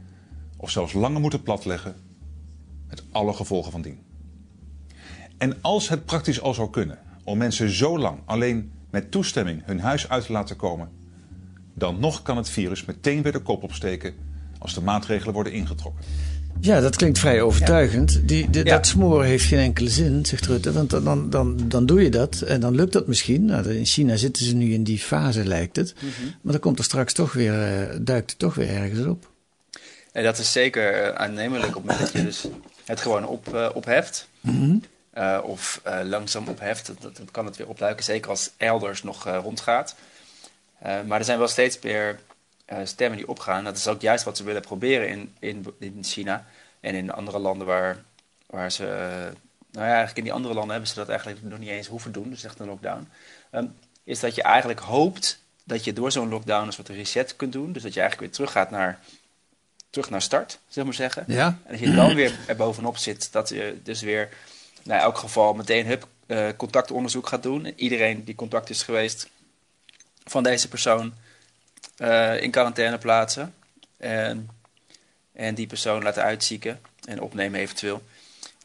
of 0.56 0.70
zelfs 0.70 0.92
langer 0.92 1.20
moeten 1.20 1.42
platleggen, 1.42 1.94
met 2.88 3.02
alle 3.12 3.32
gevolgen 3.32 3.72
van 3.72 3.82
dien. 3.82 3.98
En 5.38 5.62
als 5.62 5.88
het 5.88 6.04
praktisch 6.04 6.40
al 6.40 6.54
zou 6.54 6.70
kunnen 6.70 6.98
om 7.24 7.38
mensen 7.38 7.70
zo 7.70 7.98
lang 7.98 8.18
alleen 8.24 8.72
met 8.90 9.10
toestemming 9.10 9.62
hun 9.64 9.80
huis 9.80 10.08
uit 10.08 10.26
te 10.26 10.32
laten 10.32 10.56
komen, 10.56 10.90
dan 11.74 12.00
nog 12.00 12.22
kan 12.22 12.36
het 12.36 12.48
virus 12.48 12.84
meteen 12.84 13.22
weer 13.22 13.32
de 13.32 13.42
kop 13.42 13.62
opsteken 13.62 14.14
als 14.58 14.74
de 14.74 14.80
maatregelen 14.80 15.34
worden 15.34 15.52
ingetrokken. 15.52 16.04
Ja, 16.60 16.80
dat 16.80 16.96
klinkt 16.96 17.18
vrij 17.18 17.42
overtuigend. 17.42 18.28
Die, 18.28 18.50
de, 18.50 18.58
ja. 18.64 18.76
Dat 18.76 18.86
smoren 18.86 19.26
heeft 19.26 19.44
geen 19.44 19.58
enkele 19.58 19.90
zin, 19.90 20.26
zegt 20.26 20.46
Rutte. 20.46 20.72
Want 20.72 20.90
dan, 20.90 21.30
dan, 21.30 21.56
dan 21.68 21.86
doe 21.86 22.02
je 22.02 22.10
dat 22.10 22.40
en 22.40 22.60
dan 22.60 22.74
lukt 22.74 22.92
dat 22.92 23.06
misschien. 23.06 23.44
Nou, 23.44 23.74
in 23.74 23.84
China 23.84 24.16
zitten 24.16 24.44
ze 24.44 24.54
nu 24.54 24.72
in 24.72 24.84
die 24.84 24.98
fase, 24.98 25.44
lijkt 25.44 25.76
het. 25.76 25.94
Mm 26.00 26.10
-hmm. 26.16 26.34
Maar 26.40 26.52
dan 26.52 26.60
komt 26.60 26.78
er 26.78 26.84
straks 26.84 27.12
toch 27.12 27.32
weer, 27.32 27.52
uh, 27.52 27.96
duikt 28.00 28.30
het 28.30 28.38
toch 28.38 28.54
weer 28.54 28.68
ergens 28.68 29.06
op. 29.06 29.30
En 30.12 30.24
dat 30.24 30.38
is 30.38 30.52
zeker 30.52 31.08
uh, 31.08 31.14
aannemelijk 31.14 31.76
op 31.76 31.82
het 31.82 31.84
moment 31.84 31.98
dat 32.00 32.12
je 32.12 32.24
dus 32.24 32.46
het 32.84 33.00
gewoon 33.00 33.26
op, 33.26 33.54
uh, 33.54 33.68
opheft. 33.74 34.28
Mm 34.40 34.82
-hmm. 35.14 35.42
of 35.42 35.80
langzaam 36.04 36.48
opheft. 36.48 36.86
Dan, 36.86 36.96
dan 37.00 37.28
kan 37.30 37.46
het 37.46 37.56
weer 37.56 37.68
opluiken, 37.68 38.04
zeker 38.04 38.30
als 38.30 38.50
elders 38.56 39.02
nog 39.02 39.24
rondgaat. 39.24 39.94
maar 41.06 41.18
er 41.18 41.24
zijn 41.24 41.38
wel 41.38 41.48
steeds 41.48 41.78
meer 41.82 42.18
uh, 42.66 42.78
stemmen 42.84 43.18
die 43.18 43.28
opgaan. 43.28 43.64
Dat 43.64 43.76
is 43.76 43.88
ook 43.88 44.00
juist 44.00 44.24
wat 44.24 44.36
ze 44.36 44.44
willen 44.44 44.62
proberen 44.62 45.08
in, 45.08 45.34
in, 45.38 45.66
in 45.78 45.98
China 46.04 46.46
en 46.80 46.94
in 46.94 47.12
andere 47.12 47.38
landen 47.38 47.66
waar, 47.66 48.02
waar 48.46 48.72
ze. 48.72 48.84
Uh, 48.84 49.40
nou 49.70 49.86
ja, 49.86 49.92
eigenlijk 49.92 50.18
in 50.18 50.24
die 50.24 50.32
andere 50.32 50.54
landen 50.54 50.72
hebben 50.72 50.88
ze 50.88 50.94
dat 50.94 51.08
eigenlijk 51.08 51.42
nog 51.42 51.58
niet 51.58 51.68
eens 51.68 51.86
hoeven 51.86 52.12
doen, 52.12 52.30
dus 52.30 52.44
echt 52.44 52.58
een 52.58 52.66
lockdown. 52.66 53.08
Um, 53.52 53.74
is 54.04 54.20
dat 54.20 54.34
je 54.34 54.42
eigenlijk 54.42 54.80
hoopt 54.80 55.40
dat 55.64 55.84
je 55.84 55.92
door 55.92 56.12
zo'n 56.12 56.28
lockdown 56.28 56.66
een 56.66 56.72
soort 56.72 56.88
reset 56.88 57.36
kunt 57.36 57.52
doen. 57.52 57.72
Dus 57.72 57.82
dat 57.82 57.94
je 57.94 58.00
eigenlijk 58.00 58.30
weer 58.30 58.36
terug 58.36 58.52
gaat 58.52 58.70
naar, 58.70 58.98
terug 59.90 60.10
naar 60.10 60.22
start, 60.22 60.58
zeg 60.68 60.84
maar 60.84 60.94
zeggen. 60.94 61.24
Ja. 61.26 61.46
En 61.46 61.70
dat 61.70 61.78
je 61.78 61.94
dan 61.94 62.14
weer 62.14 62.38
er 62.46 62.56
bovenop 62.56 62.96
zit, 62.96 63.32
dat 63.32 63.48
je 63.48 63.80
dus 63.82 64.00
weer 64.00 64.28
nou, 64.82 64.98
in 64.98 65.04
elk 65.04 65.18
geval 65.18 65.54
meteen 65.54 65.86
hup, 65.86 66.06
uh, 66.26 66.48
contactonderzoek 66.56 67.28
gaat 67.28 67.42
doen. 67.42 67.64
En 67.64 67.72
iedereen 67.76 68.24
die 68.24 68.34
contact 68.34 68.70
is 68.70 68.82
geweest 68.82 69.28
van 70.24 70.42
deze 70.42 70.68
persoon 70.68 71.14
in 72.40 72.50
quarantaine 72.50 72.98
plaatsen. 72.98 73.54
En, 73.96 74.48
en 75.32 75.54
die 75.54 75.66
persoon 75.66 76.02
laten 76.02 76.22
uitzieken 76.22 76.80
en 77.04 77.20
opnemen 77.20 77.60
eventueel. 77.60 78.02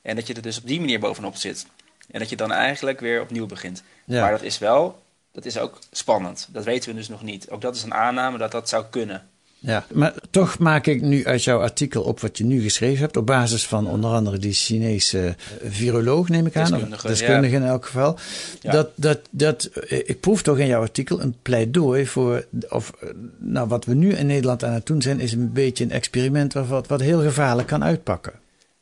En 0.02 0.16
dat 0.16 0.28
je 0.28 0.34
er 0.34 0.42
dus 0.42 0.58
op 0.58 0.68
die 0.68 0.80
manier 0.80 1.00
bovenop 1.00 1.36
zit. 1.36 1.66
En 2.12 2.20
dat 2.20 2.30
je 2.30 2.36
dan 2.36 2.52
eigenlijk 2.52 3.00
weer 3.00 3.22
opnieuw 3.22 3.46
begint. 3.46 3.84
Ja. 4.06 4.22
Maar 4.22 4.32
dat 4.32 4.42
is 4.42 4.58
wel, 4.58 5.04
dat 5.32 5.46
is 5.46 5.58
ook 5.58 5.80
spannend. 5.92 6.48
Dat 6.52 6.64
weten 6.64 6.90
we 6.90 6.96
dus 6.96 7.08
nog 7.08 7.24
niet. 7.24 7.50
Ook 7.50 7.62
dat 7.62 7.76
is 7.76 7.84
een 7.84 7.94
aanname 7.94 8.38
dat 8.38 8.52
dat 8.52 8.70
zou 8.70 8.86
kunnen. 8.90 9.30
Ja, 9.68 9.86
maar 9.94 10.14
toch 10.30 10.60
maak 10.60 10.86
ik 10.88 11.02
nu 11.02 11.26
uit 11.26 11.44
jouw 11.44 11.62
artikel 11.62 12.04
op 12.04 12.20
wat 12.20 12.38
je 12.38 12.46
nu 12.46 12.62
geschreven 12.62 13.00
hebt, 13.00 13.18
op 13.18 13.26
basis 13.26 13.68
van 13.68 13.88
onder 13.88 14.12
andere 14.12 14.38
die 14.38 14.54
Chinese 14.54 15.36
viroloog, 15.64 16.30
neem 16.30 16.46
ik 16.46 16.56
aan, 16.56 16.72
deskundige, 16.72 17.08
deskundige 17.08 17.54
ja. 17.54 17.62
in 17.62 17.68
elk 17.68 17.86
geval, 17.86 18.18
Ja. 18.62 18.72
dat, 18.72 18.90
dat, 18.96 19.20
dat, 19.30 19.70
ik 19.88 20.20
proef 20.20 20.42
toch 20.42 20.58
in 20.58 20.68
jouw 20.68 20.82
artikel 20.82 21.22
een 21.22 21.36
pleidooi 21.42 22.06
voor, 22.06 22.46
of, 22.70 22.94
nou 23.38 23.68
wat 23.68 23.86
we 23.86 23.94
nu 23.94 24.14
in 24.14 24.26
Nederland 24.28 24.64
aan 24.64 24.74
het 24.74 24.86
doen 24.86 25.02
zijn, 25.02 25.20
is 25.20 25.32
een 25.32 25.54
beetje 25.54 25.84
een 25.84 25.92
experiment 25.92 26.54
wat, 26.54 26.88
wat 26.88 27.02
heel 27.02 27.22
gevaarlijk 27.22 27.68
kan 27.68 27.84
uitpakken. 27.84 28.34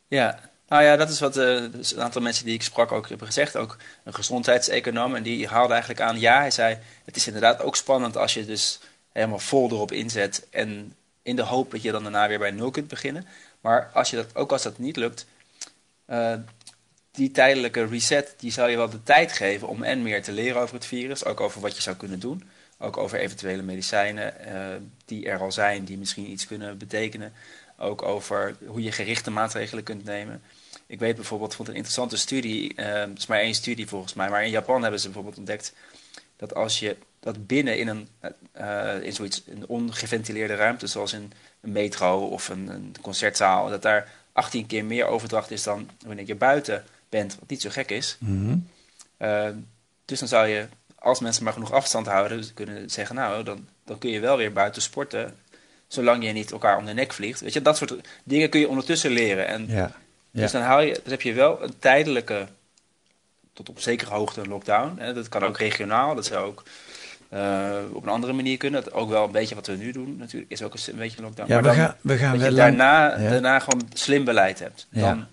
Ja, 0.08 0.38
nou 0.68 0.82
ja, 0.82 0.96
dat 0.96 1.10
is 1.10 1.20
wat 1.20 1.36
uh, 1.36 1.62
dus 1.72 1.94
een 1.94 2.02
aantal 2.02 2.22
mensen 2.22 2.44
die 2.44 2.54
ik 2.54 2.62
sprak 2.62 2.92
ook 2.92 3.08
hebben 3.08 3.26
gezegd. 3.26 3.56
Ook 3.56 3.76
een 4.04 4.14
gezondheidseconoom. 4.14 5.14
En 5.14 5.22
die 5.22 5.46
haalde 5.46 5.72
eigenlijk 5.72 6.00
aan, 6.00 6.20
ja, 6.20 6.38
hij 6.38 6.50
zei, 6.50 6.78
het 7.04 7.16
is 7.16 7.26
inderdaad 7.26 7.62
ook 7.62 7.76
spannend 7.76 8.16
als 8.16 8.34
je 8.34 8.44
dus 8.44 8.80
helemaal 9.16 9.38
vol 9.38 9.70
erop 9.70 9.92
inzet. 9.92 10.46
En 10.50 10.94
in 11.22 11.36
de 11.36 11.42
hoop 11.42 11.70
dat 11.70 11.82
je 11.82 11.92
dan 11.92 12.02
daarna 12.02 12.28
weer 12.28 12.38
bij 12.38 12.50
nul 12.50 12.70
kunt 12.70 12.88
beginnen. 12.88 13.26
Maar 13.60 13.90
als 13.94 14.10
je 14.10 14.16
dat, 14.16 14.34
ook 14.34 14.52
als 14.52 14.62
dat 14.62 14.78
niet 14.78 14.96
lukt, 14.96 15.26
uh, 16.10 16.34
die 17.10 17.30
tijdelijke 17.30 17.86
reset, 17.86 18.34
die 18.38 18.52
zou 18.52 18.70
je 18.70 18.76
wel 18.76 18.90
de 18.90 19.02
tijd 19.02 19.32
geven 19.32 19.68
om 19.68 19.82
en 19.82 20.02
meer 20.02 20.22
te 20.22 20.32
leren 20.32 20.60
over 20.60 20.74
het 20.74 20.86
virus. 20.86 21.24
Ook 21.24 21.40
over 21.40 21.60
wat 21.60 21.76
je 21.76 21.82
zou 21.82 21.96
kunnen 21.96 22.20
doen. 22.20 22.42
Ook 22.78 22.96
over 22.96 23.18
eventuele 23.18 23.62
medicijnen 23.62 24.40
eh, 24.40 24.76
die 25.04 25.28
er 25.28 25.38
al 25.38 25.52
zijn, 25.52 25.84
die 25.84 25.98
misschien 25.98 26.30
iets 26.30 26.46
kunnen 26.46 26.78
betekenen. 26.78 27.32
Ook 27.78 28.02
over 28.02 28.56
hoe 28.66 28.82
je 28.82 28.92
gerichte 28.92 29.30
maatregelen 29.30 29.84
kunt 29.84 30.04
nemen. 30.04 30.42
Ik 30.86 30.98
weet 30.98 31.14
bijvoorbeeld 31.16 31.54
van 31.54 31.66
een 31.66 31.74
interessante 31.74 32.16
studie, 32.16 32.72
uh, 32.76 32.92
het 32.92 33.18
is 33.18 33.26
maar 33.26 33.38
één 33.38 33.54
studie 33.54 33.86
volgens 33.86 34.14
mij, 34.14 34.28
maar 34.28 34.44
in 34.44 34.50
Japan 34.50 34.82
hebben 34.82 35.00
ze 35.00 35.06
bijvoorbeeld 35.06 35.38
ontdekt 35.38 35.72
dat 36.36 36.54
als 36.54 36.78
je 36.78 36.96
dat 37.26 37.46
binnen 37.46 37.78
in 37.78 37.88
een, 37.88 38.08
uh, 38.60 39.02
in 39.02 39.12
zoiets, 39.12 39.42
een 39.46 39.66
ongeventileerde 39.66 40.54
ruimte, 40.54 40.86
zoals 40.86 41.12
in 41.12 41.32
een 41.60 41.72
metro 41.72 42.26
of 42.26 42.48
een, 42.48 42.68
een, 42.68 42.94
concertzaal, 43.00 43.68
dat 43.68 43.82
daar 43.82 44.12
18 44.32 44.66
keer 44.66 44.84
meer 44.84 45.06
overdracht 45.06 45.50
is 45.50 45.62
dan 45.62 45.90
wanneer 46.06 46.26
je 46.26 46.34
buiten 46.34 46.84
bent, 47.08 47.36
wat 47.38 47.48
niet 47.48 47.60
zo 47.62 47.70
gek 47.70 47.90
is. 47.90 48.16
Mhm. 48.18 48.56
uh, 49.18 49.48
dus 50.04 50.18
dan 50.18 50.28
zou 50.28 50.46
je, 50.46 50.66
als 50.98 51.20
mensen 51.20 51.44
maar 51.44 51.52
genoeg 51.52 51.72
afstand 51.72 52.06
houden, 52.06 52.36
dus 52.36 52.54
kunnen 52.54 52.90
zeggen, 52.90 53.16
nou, 53.16 53.44
dan, 53.44 53.68
dan 53.84 53.98
kun 53.98 54.10
je 54.10 54.20
wel 54.20 54.36
weer 54.36 54.52
buiten 54.52 54.82
sporten, 54.82 55.36
zolang 55.88 56.24
je 56.24 56.32
niet 56.32 56.52
elkaar 56.52 56.78
om 56.78 56.86
de 56.86 56.92
nek 56.92 57.12
vliegt. 57.12 57.40
Weet 57.40 57.52
je, 57.52 57.62
dat 57.62 57.76
soort 57.76 57.94
dingen 58.24 58.48
kun 58.48 58.60
je 58.60 58.68
ondertussen 58.68 59.10
leren. 59.10 59.46
En 59.46 59.66
Ja. 59.68 59.92
Ja. 60.30 60.42
dus 60.42 60.52
dan, 60.52 60.62
hou 60.62 60.82
je, 60.82 60.92
dan 60.92 61.10
heb 61.10 61.22
je 61.22 61.32
wel 61.32 61.62
een 61.62 61.78
tijdelijke, 61.78 62.46
tot 63.52 63.68
op 63.68 63.80
zekere 63.80 64.10
hoogte 64.10 64.40
een 64.40 64.48
lockdown. 64.48 64.98
Hè. 64.98 65.14
Dat 65.14 65.28
kan 65.28 65.44
ook 65.44 65.58
regionaal, 65.58 66.14
dat 66.14 66.26
zou 66.26 66.46
ook 66.46 66.62
eh, 67.28 67.74
op 67.92 68.02
een 68.02 68.08
andere 68.08 68.32
manier 68.32 68.56
kunnen. 68.56 68.84
Dat 68.84 68.92
ook 68.92 69.08
wel 69.08 69.24
een 69.24 69.32
beetje 69.32 69.54
wat 69.54 69.66
we 69.66 69.76
nu 69.76 69.92
doen 69.92 70.16
natuurlijk, 70.16 70.52
is 70.52 70.62
ook 70.62 70.74
een, 70.74 70.96
beetje 70.96 71.16
een 71.18 71.24
lockdown. 71.24 71.48
Ja, 71.52 71.60
maar 71.60 71.70
we 71.70 71.76
dan, 71.76 71.86
gaan, 71.86 71.96
we 72.00 72.16
gaan 72.16 72.30
dat 72.32 72.40
wel 72.40 72.50
je 72.50 72.56
lang- 72.56 72.76
daarna, 72.78 73.20
Ja. 73.22 73.30
daarna 73.30 73.58
gewoon 73.58 73.88
slim 73.92 74.24
beleid 74.24 74.58
hebt. 74.58 74.86
Ja. 74.90 75.00
Dan, 75.00 75.26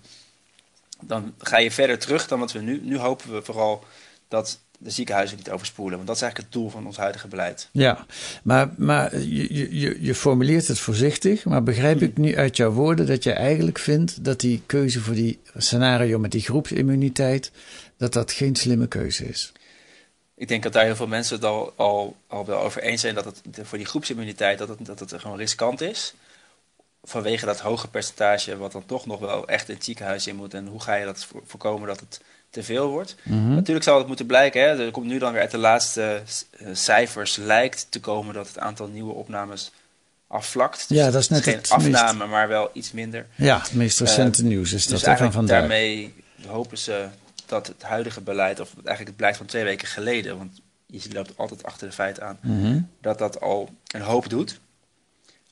dan 1.00 1.34
ga 1.38 1.58
je 1.58 1.70
verder 1.70 1.98
terug 1.98 2.28
dan 2.28 2.38
wat 2.38 2.52
we 2.52 2.60
nu... 2.60 2.80
Nu 2.84 2.98
hopen 2.98 3.32
we 3.34 3.42
vooral 3.42 3.84
dat 4.28 4.58
de 4.78 4.90
ziekenhuizen 4.90 5.36
niet 5.36 5.50
overspoelen. 5.50 5.94
Want 5.96 6.06
dat 6.06 6.16
is 6.16 6.22
eigenlijk 6.22 6.52
het 6.52 6.60
doel 6.62 6.70
van 6.70 6.86
ons 6.86 6.96
huidige 6.96 7.28
beleid. 7.28 7.68
Ja, 7.72 8.06
maar, 8.42 8.68
maar 8.76 9.18
je, 9.18 9.54
je- 9.54 9.78
je, 9.78 9.96
je 10.00 10.14
formuleert 10.14 10.68
het 10.68 10.78
voorzichtig, 10.78 11.44
maar 11.44 11.62
begrijp 11.62 12.02
ik 12.02 12.16
nu 12.16 12.36
uit 12.36 12.56
jouw 12.56 12.70
woorden 12.70 13.06
dat 13.06 13.22
je 13.24 13.32
eigenlijk 13.32 13.78
vindt 13.78 14.24
dat 14.24 14.40
die 14.40 14.62
keuze 14.66 15.00
voor 15.00 15.14
die 15.14 15.38
scenario 15.56 16.18
met 16.18 16.30
die 16.32 16.40
groepsimmuniteit, 16.40 17.50
dat 17.96 18.12
dat 18.12 18.32
geen 18.32 18.56
slimme 18.56 18.86
keuze 18.88 19.24
is? 19.28 19.52
Ik 20.36 20.48
denk 20.48 20.62
dat 20.62 20.72
daar 20.72 20.84
heel 20.84 20.96
veel 20.96 21.06
mensen 21.06 21.36
het 21.36 21.44
al, 21.44 21.72
al, 21.76 22.16
al 22.26 22.44
wel 22.46 22.58
over 22.60 22.82
eens 22.82 23.00
zijn 23.00 23.14
dat 23.14 23.24
het 23.24 23.40
voor 23.62 23.78
die 23.78 23.86
groepsimmuniteit 23.86 24.58
dat 24.58 24.68
het, 24.68 24.78
dat 24.86 25.00
het 25.00 25.14
gewoon 25.20 25.36
riskant 25.38 25.80
is. 25.80 26.14
Vanwege 27.02 27.46
dat 27.46 27.60
hoge 27.60 27.88
percentage 27.88 28.56
wat 28.56 28.72
dan 28.72 28.86
toch 28.86 29.06
nog 29.06 29.20
wel 29.20 29.48
echt 29.48 29.68
in 29.68 29.74
het 29.74 29.84
ziekenhuis 29.84 30.26
in 30.26 30.36
moet. 30.36 30.54
En 30.54 30.66
hoe 30.66 30.80
ga 30.82 30.94
je 30.94 31.04
dat 31.04 31.24
voor- 31.24 31.42
voorkomen 31.46 31.88
dat 31.88 32.00
het 32.00 32.20
te 32.50 32.62
veel 32.62 32.88
wordt? 32.88 33.16
Mhm. 33.22 33.54
Natuurlijk 33.54 33.84
zal 33.84 33.98
het 33.98 34.06
moeten 34.06 34.26
blijken. 34.26 34.60
Hè? 34.60 34.84
Er 34.84 34.90
komt 34.90 35.06
nu 35.06 35.18
dan 35.18 35.32
weer 35.32 35.40
uit 35.40 35.50
de 35.50 35.58
laatste 35.58 36.22
eh, 36.50 36.66
cijfers 36.72 37.36
lijkt 37.36 37.86
te 37.88 38.00
komen 38.00 38.34
dat 38.34 38.48
het 38.48 38.58
aantal 38.58 38.86
nieuwe 38.86 39.12
opnames 39.12 39.70
afvlakt. 40.26 40.88
Dus 40.88 40.98
Ja, 40.98 41.10
dat 41.10 41.20
is 41.22 41.28
net 41.28 41.42
geen 41.42 41.56
meest- 41.56 41.70
afname, 41.72 42.26
maar 42.26 42.48
wel 42.48 42.70
iets 42.72 42.92
minder. 42.92 43.26
Ja, 43.34 43.60
het 43.60 43.74
meest 43.74 44.00
recente 44.00 44.42
Eh, 44.42 44.48
nieuws 44.48 44.72
is 44.72 44.86
dat 44.86 44.90
dus 44.92 45.00
hè, 45.06 45.06
van 45.06 45.06
eigenlijk 45.06 45.36
vandaag. 45.36 45.58
daarmee 45.58 46.14
hopen 46.46 46.78
ze 46.78 47.06
dat 47.46 47.66
het 47.66 47.82
huidige 47.82 48.20
beleid, 48.20 48.60
of 48.60 48.74
eigenlijk 48.74 49.06
het 49.06 49.16
beleid 49.16 49.36
van 49.36 49.46
twee 49.46 49.64
weken 49.64 49.88
geleden, 49.88 50.38
want 50.38 50.60
je 50.86 51.12
loopt 51.12 51.36
altijd 51.36 51.62
achter 51.62 51.88
de 51.88 51.94
feiten 51.94 52.26
aan, 52.26 52.38
Mhm. 52.42 52.80
dat 53.00 53.18
dat 53.18 53.40
al 53.40 53.68
een 53.86 54.00
hoop 54.00 54.28
doet. 54.28 54.58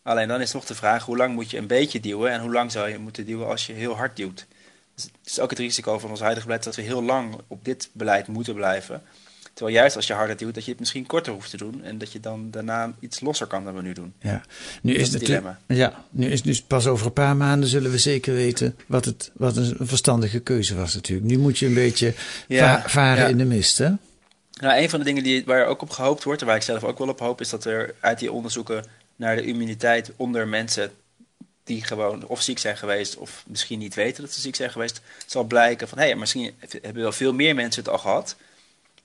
Alleen 0.03 0.29
dan 0.29 0.41
is 0.41 0.53
nog 0.53 0.65
de 0.65 0.75
vraag, 0.75 1.05
hoe 1.05 1.17
lang 1.17 1.35
moet 1.35 1.51
je 1.51 1.59
een 1.59 1.67
beetje 1.67 2.01
duwen 2.01 2.31
en 2.31 2.41
hoe 2.41 2.53
lang 2.53 2.73
zou 2.73 2.89
je 2.89 2.99
moeten 2.99 3.27
duwen 3.27 3.47
als 3.47 3.67
je 3.67 3.73
heel 3.73 3.97
hard 3.97 4.17
duwt? 4.17 4.47
Dus 4.95 5.05
het 5.05 5.13
is 5.25 5.41
ook 5.41 5.51
het 5.51 5.59
risico 5.59 5.99
van 5.99 6.11
ons 6.11 6.21
huidige 6.21 6.47
beleid 6.47 6.65
dat 6.65 6.77
we 6.77 6.83
heel 6.83 7.03
lang 7.03 7.35
op 7.47 7.65
dit 7.65 7.89
beleid 7.93 8.27
moeten 8.27 8.55
blijven. 8.55 9.03
Terwijl 9.55 9.77
juist 9.77 9.97
als 9.97 10.07
je 10.07 10.12
harder 10.12 10.37
duwt, 10.37 10.55
dat 10.55 10.65
je 10.65 10.71
het 10.71 10.81
misschien 10.81 11.07
korter 11.07 11.33
hoeft 11.33 11.51
te 11.51 11.57
doen 11.57 11.85
en 11.85 11.99
dat 11.99 12.12
je 12.12 12.21
dan 12.21 12.51
daarna 12.51 12.93
iets 13.01 13.21
losser 13.21 13.47
kan 13.47 13.65
dan 13.65 13.75
we 13.75 13.83
nu 13.83 13.93
doen. 13.93 14.12
Ja, 14.21 14.43
nu 14.83 14.93
Dat 14.93 15.01
is 15.01 15.07
het 15.07 15.17
het 15.17 15.27
dilemma. 15.27 15.59
Ja, 15.67 16.05
nu 16.11 16.27
is 16.31 16.43
dus 16.43 16.62
pas 16.62 16.87
over 16.87 17.07
een 17.07 17.12
paar 17.12 17.37
maanden 17.37 17.69
zullen 17.69 17.91
we 17.91 17.99
zeker 17.99 18.35
weten 18.35 18.77
wat, 18.87 19.05
het, 19.05 19.31
wat 19.35 19.57
een 19.57 19.77
verstandige 19.81 20.41
keuze 20.41 20.75
was 20.75 20.95
natuurlijk. 20.95 21.31
Nu 21.31 21.38
moet 21.38 21.59
je 21.59 21.67
een 21.67 21.75
beetje 21.75 22.15
Ja, 22.49 22.81
va- 22.83 22.88
varen 22.88 23.23
ja. 23.23 23.29
in 23.29 23.38
de 23.38 23.45
mist, 23.45 23.79
hè? 23.79 23.91
Nou, 24.61 24.79
een 24.83 24.91
van 24.91 24.99
de 24.99 25.05
dingen 25.05 25.23
die, 25.23 25.45
waar 25.45 25.67
ook 25.67 25.83
op 25.83 25.91
gehoopt 25.91 26.25
wordt, 26.25 26.41
en 26.41 26.47
waar 26.47 26.57
ik 26.57 26.62
zelf 26.62 26.85
ook 26.85 26.99
wel 26.99 27.09
op 27.09 27.19
hoop, 27.21 27.41
is 27.41 27.49
dat 27.49 27.65
er 27.65 27.95
uit 28.01 28.19
die 28.19 28.33
onderzoeken 28.33 28.85
naar 29.17 29.37
de 29.37 29.43
immuniteit 29.45 30.12
onder 30.17 30.49
mensen 30.49 30.91
die 31.65 31.85
gewoon 31.85 32.27
of 32.27 32.43
ziek 32.43 32.59
zijn 32.59 32.77
geweest 32.77 33.17
of 33.17 33.45
misschien 33.47 33.79
niet 33.79 33.95
weten 33.95 34.23
dat 34.23 34.33
ze 34.33 34.41
ziek 34.41 34.57
zijn 34.57 34.71
geweest, 34.71 35.01
zal 35.27 35.45
blijken 35.45 35.88
van 35.88 35.99
hé, 35.99 36.05
hey, 36.05 36.17
misschien 36.17 36.51
hebben 36.83 37.03
wel 37.03 37.12
veel 37.12 37.33
meer 37.35 37.55
mensen 37.55 37.83
het 37.83 37.93
al 37.93 37.99
gehad 37.99 38.37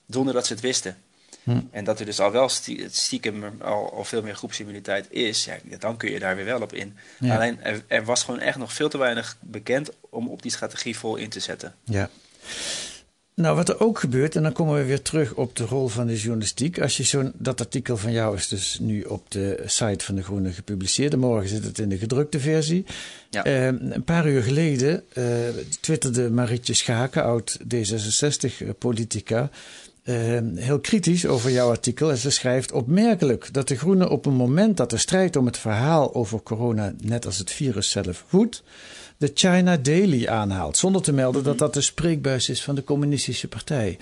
zonder 0.08 0.34
dat 0.34 0.46
ze 0.46 0.52
het 0.52 0.62
wisten. 0.62 0.96
Hm. 1.42 1.60
En 1.70 1.84
dat 1.84 2.00
er 2.00 2.06
dus 2.06 2.20
al 2.20 2.30
wel 2.30 2.48
stie- 2.48 2.86
stiekem 2.90 3.44
al, 3.60 3.92
al 3.92 4.04
veel 4.04 4.22
meer 4.22 4.34
groepsimmuniteit 4.34 5.06
is, 5.10 5.44
ja, 5.44 5.56
dan 5.78 5.96
kun 5.96 6.10
je 6.10 6.18
daar 6.18 6.36
weer 6.36 6.44
wel 6.44 6.60
op 6.60 6.72
in. 6.72 6.96
Ja. 7.18 7.34
Alleen 7.34 7.62
er, 7.62 7.82
er 7.86 8.04
was 8.04 8.22
gewoon 8.24 8.40
echt 8.40 8.58
nog 8.58 8.72
veel 8.72 8.88
te 8.88 8.98
weinig 8.98 9.36
bekend 9.40 9.90
om 10.10 10.28
op 10.28 10.42
die 10.42 10.50
strategie 10.50 10.98
vol 10.98 11.16
in 11.16 11.28
te 11.28 11.40
zetten. 11.40 11.74
Ja. 11.84 12.10
Nou, 13.38 13.56
wat 13.56 13.68
er 13.68 13.80
ook 13.80 13.98
gebeurt, 13.98 14.36
en 14.36 14.42
dan 14.42 14.52
komen 14.52 14.78
we 14.78 14.84
weer 14.84 15.02
terug 15.02 15.34
op 15.34 15.56
de 15.56 15.64
rol 15.64 15.88
van 15.88 16.06
de 16.06 16.16
journalistiek. 16.16 16.80
Als 16.80 16.96
je 16.96 17.02
zo'n, 17.02 17.32
dat 17.34 17.60
artikel 17.60 17.96
van 17.96 18.12
jou 18.12 18.36
is 18.36 18.48
dus 18.48 18.78
nu 18.78 19.02
op 19.02 19.30
de 19.30 19.62
site 19.66 20.04
van 20.04 20.14
De 20.14 20.22
Groene 20.22 20.52
gepubliceerd. 20.52 21.12
En 21.12 21.18
morgen 21.18 21.48
zit 21.48 21.64
het 21.64 21.78
in 21.78 21.88
de 21.88 21.98
gedrukte 21.98 22.40
versie. 22.40 22.84
Ja. 23.30 23.44
Eh, 23.44 23.66
een 23.66 24.04
paar 24.04 24.28
uur 24.28 24.42
geleden 24.42 25.04
eh, 25.12 25.24
twitterde 25.80 26.30
Marietje 26.30 26.74
Schaken, 26.74 27.24
oud 27.24 27.58
D66-politica, 27.74 29.50
eh, 30.08 30.38
heel 30.54 30.80
kritisch 30.80 31.26
over 31.26 31.50
jouw 31.50 31.68
artikel. 31.68 32.10
En 32.10 32.16
ze 32.16 32.30
schrijft 32.30 32.72
opmerkelijk 32.72 33.52
dat 33.52 33.68
de 33.68 33.76
Groene 33.76 34.08
op 34.08 34.26
een 34.26 34.34
moment 34.34 34.76
dat 34.76 34.90
de 34.90 34.96
strijd 34.96 35.36
om 35.36 35.46
het 35.46 35.58
verhaal 35.58 36.14
over 36.14 36.42
corona, 36.42 36.92
net 36.98 37.26
als 37.26 37.38
het 37.38 37.50
virus 37.50 37.90
zelf, 37.90 38.24
woedt, 38.28 38.62
de 39.16 39.30
China 39.34 39.76
Daily 39.76 40.26
aanhaalt. 40.26 40.76
Zonder 40.76 41.02
te 41.02 41.12
melden 41.12 41.42
dat 41.42 41.58
dat 41.58 41.74
de 41.74 41.80
spreekbuis 41.80 42.48
is 42.48 42.62
van 42.62 42.74
de 42.74 42.84
Communistische 42.84 43.48
Partij. 43.48 43.98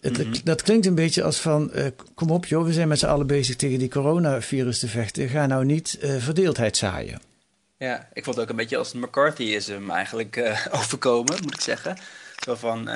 Het, 0.00 0.44
Dat 0.44 0.62
klinkt 0.62 0.86
een 0.86 0.94
beetje 0.94 1.22
als 1.22 1.38
van: 1.38 1.72
eh, 1.72 1.86
kom 2.14 2.30
op, 2.30 2.46
joh, 2.46 2.64
we 2.64 2.72
zijn 2.72 2.88
met 2.88 2.98
z'n 2.98 3.06
allen 3.06 3.26
bezig 3.26 3.56
tegen 3.56 3.78
die 3.78 3.88
coronavirus 3.88 4.78
te 4.78 4.88
vechten. 4.88 5.28
Ga 5.28 5.46
nou 5.46 5.64
niet 5.64 5.98
eh, 6.00 6.16
verdeeldheid 6.16 6.76
zaaien. 6.76 7.20
Ja, 7.78 8.08
ik 8.12 8.24
vond 8.24 8.36
het 8.36 8.44
ook 8.44 8.50
een 8.50 8.56
beetje 8.56 8.76
als 8.76 8.92
McCarthyism 8.92 9.90
eigenlijk 9.90 10.56
overkomen, 10.82 11.34
moet 11.42 11.54
ik 11.54 11.60
zeggen. 11.60 11.96
Zo 12.44 12.54
van, 12.54 12.88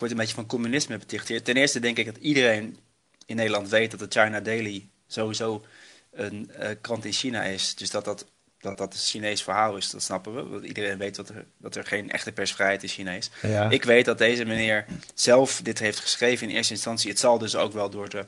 word 0.00 0.10
een 0.10 0.16
beetje 0.16 0.34
van 0.34 0.46
communisme 0.46 0.98
beticht 0.98 1.28
hier. 1.28 1.42
Ten 1.42 1.56
eerste 1.56 1.80
denk 1.80 1.98
ik 1.98 2.06
dat 2.06 2.16
iedereen 2.16 2.78
in 3.26 3.36
Nederland 3.36 3.68
weet 3.68 3.90
dat 3.90 4.00
de 4.00 4.20
China 4.20 4.40
Daily 4.40 4.88
sowieso 5.06 5.64
een 6.10 6.50
eh, 6.50 6.70
krant 6.80 7.04
in 7.04 7.12
China 7.12 7.42
is. 7.42 7.74
Dus 7.74 7.90
dat 7.90 8.04
dat, 8.04 8.26
dat 8.58 8.78
dat 8.78 8.92
een 8.92 9.00
Chinees 9.00 9.42
verhaal 9.42 9.76
is, 9.76 9.90
dat 9.90 10.02
snappen 10.02 10.34
we. 10.34 10.42
Want 10.42 10.64
iedereen 10.64 10.98
weet 10.98 11.16
dat 11.16 11.28
er, 11.28 11.46
dat 11.56 11.76
er 11.76 11.84
geen 11.84 12.10
echte 12.10 12.32
persvrijheid 12.32 12.82
in 12.82 12.88
China 12.88 13.12
is. 13.12 13.30
Ja. 13.42 13.70
Ik 13.70 13.84
weet 13.84 14.04
dat 14.04 14.18
deze 14.18 14.44
meneer 14.44 14.86
zelf 15.14 15.60
dit 15.62 15.78
heeft 15.78 15.98
geschreven 15.98 16.48
in 16.48 16.54
eerste 16.56 16.72
instantie. 16.72 17.10
Het 17.10 17.18
zal 17.18 17.38
dus 17.38 17.56
ook 17.56 17.72
wel 17.72 17.90
door 17.90 18.08
de, 18.08 18.26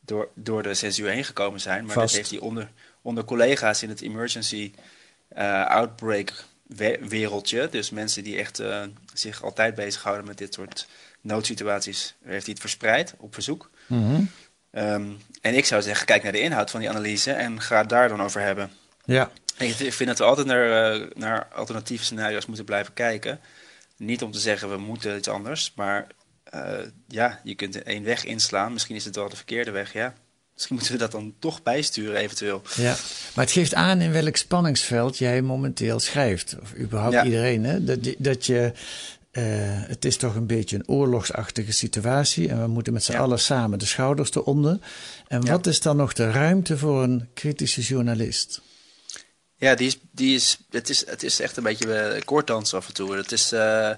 door, 0.00 0.28
door 0.34 0.62
de 0.62 0.74
censuur 0.74 1.10
heen 1.10 1.24
gekomen 1.24 1.60
zijn. 1.60 1.84
Maar 1.84 1.94
Vast. 1.94 2.06
dat 2.06 2.16
heeft 2.16 2.30
hij 2.30 2.38
onder, 2.38 2.70
onder 3.02 3.24
collega's 3.24 3.82
in 3.82 3.88
het 3.88 4.00
emergency 4.00 4.72
eh, 5.28 5.66
outbreak 5.66 6.44
we- 6.76 6.98
wereldje. 7.08 7.68
Dus 7.70 7.90
mensen 7.90 8.24
die 8.24 8.38
echt 8.38 8.58
eh, 8.58 8.82
zich 9.14 9.42
altijd 9.42 9.74
bezighouden 9.74 10.26
met 10.26 10.38
dit 10.38 10.54
soort 10.54 10.86
noodsituaties. 11.20 12.14
Heeft 12.24 12.42
hij 12.44 12.52
het 12.52 12.60
verspreid 12.60 13.14
op 13.18 13.34
verzoek. 13.34 13.70
Mhm. 13.86 14.22
Ehm, 14.70 15.06
en 15.40 15.54
ik 15.56 15.64
zou 15.64 15.82
zeggen, 15.82 16.06
kijk 16.06 16.22
naar 16.22 16.32
de 16.32 16.40
inhoud 16.40 16.70
van 16.70 16.80
die 16.80 16.88
analyse 16.90 17.32
en 17.32 17.60
ga 17.60 17.78
het 17.78 17.88
daar 17.88 18.08
dan 18.08 18.22
over 18.22 18.40
hebben. 18.40 18.70
Ja, 19.04 19.30
Ik 19.58 19.74
vind 19.74 20.06
dat 20.08 20.18
we 20.18 20.24
altijd 20.24 20.46
naar, 20.46 20.92
eh, 20.94 21.06
naar 21.14 21.46
alternatieve 21.54 22.04
scenario's 22.04 22.46
moeten 22.46 22.64
blijven 22.64 22.94
kijken. 22.94 23.40
Niet 23.96 24.22
om 24.22 24.30
te 24.32 24.38
zeggen 24.38 24.70
we 24.70 24.76
moeten 24.76 25.16
iets 25.16 25.28
anders, 25.28 25.72
maar 25.76 26.06
eh, 26.44 26.78
ja, 27.08 27.40
je 27.44 27.54
kunt 27.54 27.82
één 27.82 28.04
weg 28.04 28.24
inslaan. 28.24 28.72
Misschien 28.72 28.96
is 28.96 29.04
het 29.04 29.16
wel 29.16 29.28
de 29.28 29.36
verkeerde 29.36 29.70
weg, 29.70 29.92
ja. 29.92 30.14
Misschien 30.54 30.74
moeten 30.76 30.92
we 30.94 30.98
dat 31.00 31.12
dan 31.12 31.34
toch 31.38 31.62
bijsturen 31.62 32.16
eventueel. 32.16 32.62
ja. 32.76 32.96
Maar 33.34 33.44
het 33.44 33.54
geeft 33.54 33.74
aan 33.74 34.00
in 34.00 34.12
welk 34.12 34.36
spanningsveld 34.36 35.18
jij 35.18 35.42
momenteel 35.42 36.00
schrijft. 36.00 36.56
Of 36.62 36.74
überhaupt 36.78 37.14
Ja. 37.14 37.24
iedereen. 37.24 37.64
Hè? 37.64 37.84
Dat, 37.84 38.04
je- 38.04 38.16
dat 38.18 38.46
je. 38.46 38.72
eh, 39.30 39.42
het 39.66 40.04
is 40.04 40.16
toch 40.16 40.34
een 40.34 40.46
beetje 40.46 40.76
een 40.76 40.88
oorlogsachtige 40.88 41.72
situatie. 41.72 42.48
En 42.48 42.60
we 42.60 42.66
moeten 42.66 42.92
met 42.92 43.04
z'n 43.04 43.12
Ja. 43.12 43.18
allen 43.18 43.38
samen 43.40 43.78
de 43.78 43.86
schouders 43.86 44.34
eronder. 44.34 44.78
En 45.28 45.42
Ja. 45.42 45.50
wat 45.50 45.66
is 45.66 45.80
dan 45.80 45.96
nog 45.96 46.12
de 46.12 46.30
ruimte 46.30 46.78
voor 46.78 47.02
een 47.02 47.28
kritische 47.34 47.80
journalist? 47.80 48.60
Ja, 49.56 49.74
die 49.74 49.86
is, 49.86 49.98
die 50.10 50.34
is, 50.34 50.58
het, 50.70 50.88
is, 50.88 51.06
het 51.06 51.22
is 51.22 51.40
echt 51.40 51.56
een 51.56 51.62
beetje 51.62 52.20
uh, 52.26 52.72
af 52.72 52.86
en 52.88 52.94
toe. 52.94 53.16
Het 53.16 53.32
is, 53.32 53.52
eh, 53.52 53.90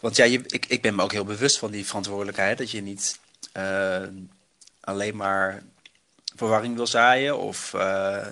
want 0.00 0.16
ja, 0.16 0.24
je, 0.24 0.40
ik, 0.46 0.66
ik 0.66 0.82
ben 0.82 0.94
me 0.94 1.02
ook 1.02 1.12
heel 1.12 1.24
bewust 1.24 1.58
van 1.58 1.70
die 1.70 1.86
verantwoordelijkheid. 1.86 2.58
Dat 2.58 2.70
je 2.70 2.80
niet 2.82 3.18
alleen 4.80 5.16
maar 5.16 5.62
verwarring 6.38 6.76
wil 6.76 6.86
zaaien 6.86 7.38
of 7.38 7.74
eh, 7.74 8.26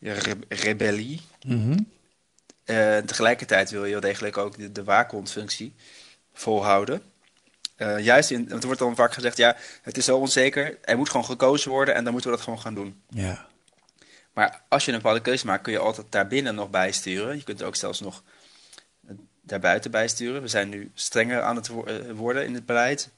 re- 0.00 0.38
rebellie. 0.48 1.20
Mhm. 1.46 1.78
Eh, 2.64 2.96
tegelijkertijd 2.98 3.70
wil 3.70 3.84
je 3.84 3.92
wel 3.92 4.00
degelijk 4.00 4.36
ook 4.36 4.58
de, 4.58 4.72
de 4.72 4.84
waakhondfunctie 4.84 5.74
volhouden. 6.32 7.02
eh, 7.76 7.98
juist 7.98 8.30
in, 8.30 8.48
want 8.48 8.60
er 8.60 8.66
wordt 8.66 8.80
dan 8.80 8.94
vaak 8.94 9.12
gezegd, 9.12 9.36
ja, 9.36 9.56
het 9.82 9.96
is 9.96 10.04
zo 10.04 10.16
onzeker, 10.18 10.78
er 10.82 10.96
moet 10.96 11.10
gewoon 11.10 11.24
gekozen 11.26 11.70
worden 11.70 11.94
en 11.94 12.02
dan 12.04 12.12
moeten 12.12 12.30
we 12.30 12.36
dat 12.36 12.44
gewoon 12.44 12.60
gaan 12.60 12.74
doen. 12.74 13.02
Ja. 13.08 13.46
Maar 14.32 14.62
als 14.68 14.84
je 14.84 14.90
een 14.92 14.96
bepaalde 14.96 15.20
keuze 15.20 15.46
maakt, 15.46 15.62
kun 15.62 15.72
je 15.72 15.78
altijd 15.78 16.06
daarbinnen 16.10 16.54
nog 16.54 16.70
bijsturen. 16.70 17.36
Je 17.36 17.42
kunt 17.42 17.62
ook 17.62 17.76
zelfs 17.76 18.00
nog 18.00 18.22
daarbuiten 19.42 19.90
bijsturen. 19.90 20.42
We 20.42 20.48
zijn 20.48 20.68
nu 20.68 20.90
strenger 20.94 21.42
aan 21.42 21.56
het 21.56 21.68
worden 22.14 22.44
in 22.44 22.54
het 22.54 22.66
beleid. 22.66 23.08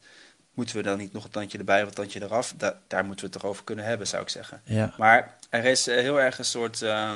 Moeten 0.54 0.76
we 0.76 0.82
dan 0.82 0.98
niet 0.98 1.12
nog 1.12 1.24
een 1.24 1.30
tandje 1.30 1.58
erbij 1.58 1.82
of 1.82 1.88
een 1.88 1.94
tandje 1.94 2.22
eraf? 2.22 2.54
daar 2.86 3.04
moeten 3.04 3.26
we 3.26 3.32
het 3.32 3.40
toch 3.40 3.50
over 3.50 3.64
kunnen 3.64 3.84
hebben, 3.84 4.06
zou 4.06 4.22
ik 4.22 4.28
zeggen. 4.28 4.60
Ja. 4.64 4.94
Maar 4.98 5.36
er 5.50 5.64
is 5.64 5.86
heel 5.86 6.20
erg 6.20 6.38
een 6.38 6.44
soort 6.44 6.80
uh, 6.80 7.12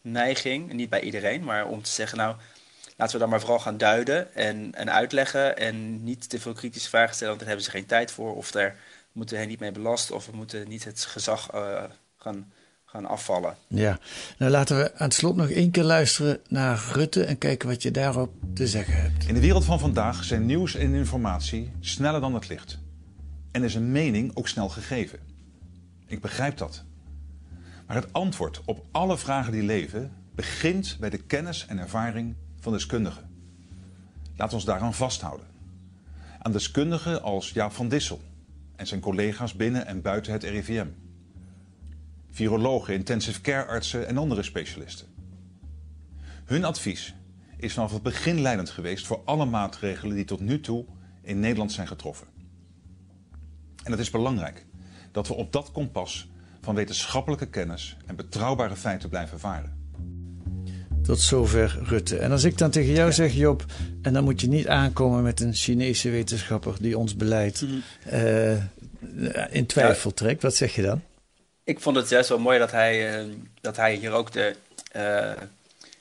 neiging, 0.00 0.72
niet 0.72 0.88
bij 0.88 1.00
iedereen, 1.00 1.44
maar 1.44 1.66
om 1.66 1.82
te 1.82 1.90
zeggen, 1.90 2.18
nou, 2.18 2.36
laten 2.96 3.14
we 3.14 3.20
dan 3.20 3.28
maar 3.28 3.40
vooral 3.40 3.58
gaan 3.58 3.78
duiden 3.78 4.34
en, 4.34 4.74
en 4.74 4.92
uitleggen 4.92 5.56
en 5.56 6.04
niet 6.04 6.28
te 6.28 6.40
veel 6.40 6.52
kritische 6.52 6.88
vragen 6.88 7.14
stellen, 7.14 7.28
want 7.28 7.38
daar 7.38 7.48
hebben 7.48 7.66
ze 7.66 7.78
geen 7.78 7.86
tijd 7.86 8.10
voor. 8.10 8.36
Of 8.36 8.50
daar 8.50 8.76
moeten 9.12 9.34
we 9.34 9.40
hen 9.40 9.50
niet 9.50 9.60
mee 9.60 9.72
belasten 9.72 10.14
of 10.14 10.26
we 10.26 10.36
moeten 10.36 10.68
niet 10.68 10.84
het 10.84 11.04
gezag 11.04 11.54
uh, 11.54 11.84
gaan, 12.18 12.52
gaan 12.94 13.06
afvallen. 13.06 13.56
Ja, 13.66 13.98
nou 14.38 14.50
laten 14.50 14.76
we 14.76 14.92
aan 14.92 15.06
het 15.06 15.14
slot 15.14 15.36
nog 15.36 15.48
één 15.48 15.70
keer 15.70 15.82
luisteren 15.82 16.40
naar 16.48 16.90
Rutte 16.92 17.24
en 17.24 17.38
kijken 17.38 17.68
wat 17.68 17.82
je 17.82 17.90
daarop 17.90 18.32
te 18.54 18.66
zeggen 18.66 19.02
hebt. 19.02 19.26
In 19.26 19.34
de 19.34 19.40
wereld 19.40 19.64
van 19.64 19.78
vandaag 19.78 20.24
zijn 20.24 20.46
nieuws 20.46 20.74
en 20.74 20.94
informatie 20.94 21.72
sneller 21.80 22.20
dan 22.20 22.34
het 22.34 22.48
licht. 22.48 22.78
En 23.50 23.62
is 23.62 23.74
een 23.74 23.92
mening 23.92 24.36
ook 24.36 24.48
snel 24.48 24.68
gegeven. 24.68 25.18
Ik 26.06 26.20
begrijp 26.20 26.56
dat. 26.56 26.84
Maar 27.86 27.96
het 27.96 28.12
antwoord 28.12 28.60
op 28.64 28.84
alle 28.90 29.18
vragen 29.18 29.52
die 29.52 29.62
leven 29.62 30.12
begint 30.34 30.96
bij 31.00 31.10
de 31.10 31.18
kennis 31.18 31.66
en 31.66 31.78
ervaring 31.78 32.34
van 32.60 32.72
deskundigen. 32.72 33.30
Laten 34.30 34.48
we 34.48 34.54
ons 34.54 34.64
daaraan 34.64 34.94
vasthouden. 34.94 35.46
Aan 36.38 36.52
deskundigen 36.52 37.22
als 37.22 37.50
Jaap 37.50 37.72
van 37.72 37.88
Dissel 37.88 38.20
en 38.76 38.86
zijn 38.86 39.00
collega's 39.00 39.54
binnen 39.54 39.86
en 39.86 40.02
buiten 40.02 40.32
het 40.32 40.42
RIVM. 40.42 40.86
Virologen, 42.34 42.94
intensive 42.94 43.40
care 43.40 43.64
artsen 43.64 44.06
en 44.06 44.16
andere 44.16 44.42
specialisten. 44.42 45.06
Hun 46.44 46.64
advies 46.64 47.14
is 47.56 47.72
vanaf 47.72 47.92
het 47.92 48.02
begin 48.02 48.40
leidend 48.40 48.70
geweest 48.70 49.06
voor 49.06 49.20
alle 49.24 49.44
maatregelen 49.44 50.16
die 50.16 50.24
tot 50.24 50.40
nu 50.40 50.60
toe 50.60 50.84
in 51.22 51.40
Nederland 51.40 51.72
zijn 51.72 51.86
getroffen. 51.86 52.26
En 53.82 53.90
het 53.90 54.00
is 54.00 54.10
belangrijk 54.10 54.66
dat 55.12 55.28
we 55.28 55.34
op 55.34 55.52
dat 55.52 55.72
kompas 55.72 56.28
van 56.60 56.74
wetenschappelijke 56.74 57.46
kennis 57.46 57.96
en 58.06 58.16
betrouwbare 58.16 58.76
feiten 58.76 59.08
blijven 59.08 59.40
varen. 59.40 59.82
Tot 61.02 61.20
zover 61.20 61.78
Rutte. 61.82 62.18
En 62.18 62.30
als 62.30 62.44
ik 62.44 62.58
dan 62.58 62.70
tegen 62.70 62.92
jou 62.92 63.12
zeg, 63.12 63.34
Job, 63.34 63.64
en 64.02 64.12
dan 64.12 64.24
moet 64.24 64.40
je 64.40 64.48
niet 64.48 64.68
aankomen 64.68 65.22
met 65.22 65.40
een 65.40 65.54
Chinese 65.54 66.10
wetenschapper 66.10 66.76
die 66.80 66.98
ons 66.98 67.16
beleid 67.16 67.62
mm. 67.62 67.82
uh, 68.12 68.52
in 69.50 69.66
twijfel 69.66 70.10
ja. 70.10 70.16
trekt, 70.16 70.42
wat 70.42 70.54
zeg 70.54 70.74
je 70.74 70.82
dan? 70.82 71.02
Ik 71.64 71.80
vond 71.80 71.96
het 71.96 72.08
juist 72.08 72.28
wel 72.28 72.38
mooi 72.38 72.58
dat 72.58 72.70
hij, 72.70 73.24
uh, 73.26 73.34
dat 73.60 73.76
hij 73.76 73.94
hier 73.94 74.12
ook 74.12 74.32
de, 74.32 74.56
uh, 74.96 75.32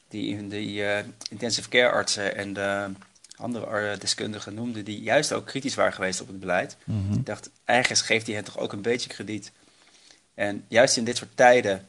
die, 0.07 0.47
die 0.47 0.83
intensive 1.29 1.69
care 1.69 1.91
artsen 1.91 2.35
en 2.35 2.53
de 2.53 2.89
andere 3.35 3.97
deskundigen 3.97 4.53
noemde, 4.53 4.83
die 4.83 5.01
juist 5.01 5.33
ook 5.33 5.45
kritisch 5.45 5.75
waren 5.75 5.93
geweest 5.93 6.21
op 6.21 6.27
het 6.27 6.39
beleid. 6.39 6.77
Mm 6.83 7.07
-hmm. 7.07 7.17
Ik 7.17 7.25
dacht, 7.25 7.49
ergens 7.65 8.01
geeft 8.01 8.25
hij 8.25 8.35
hen 8.35 8.43
toch 8.43 8.57
ook 8.57 8.73
een 8.73 8.81
beetje 8.81 9.09
krediet. 9.09 9.51
En 10.33 10.65
juist 10.67 10.97
in 10.97 11.03
dit 11.03 11.17
soort 11.17 11.35
tijden 11.35 11.87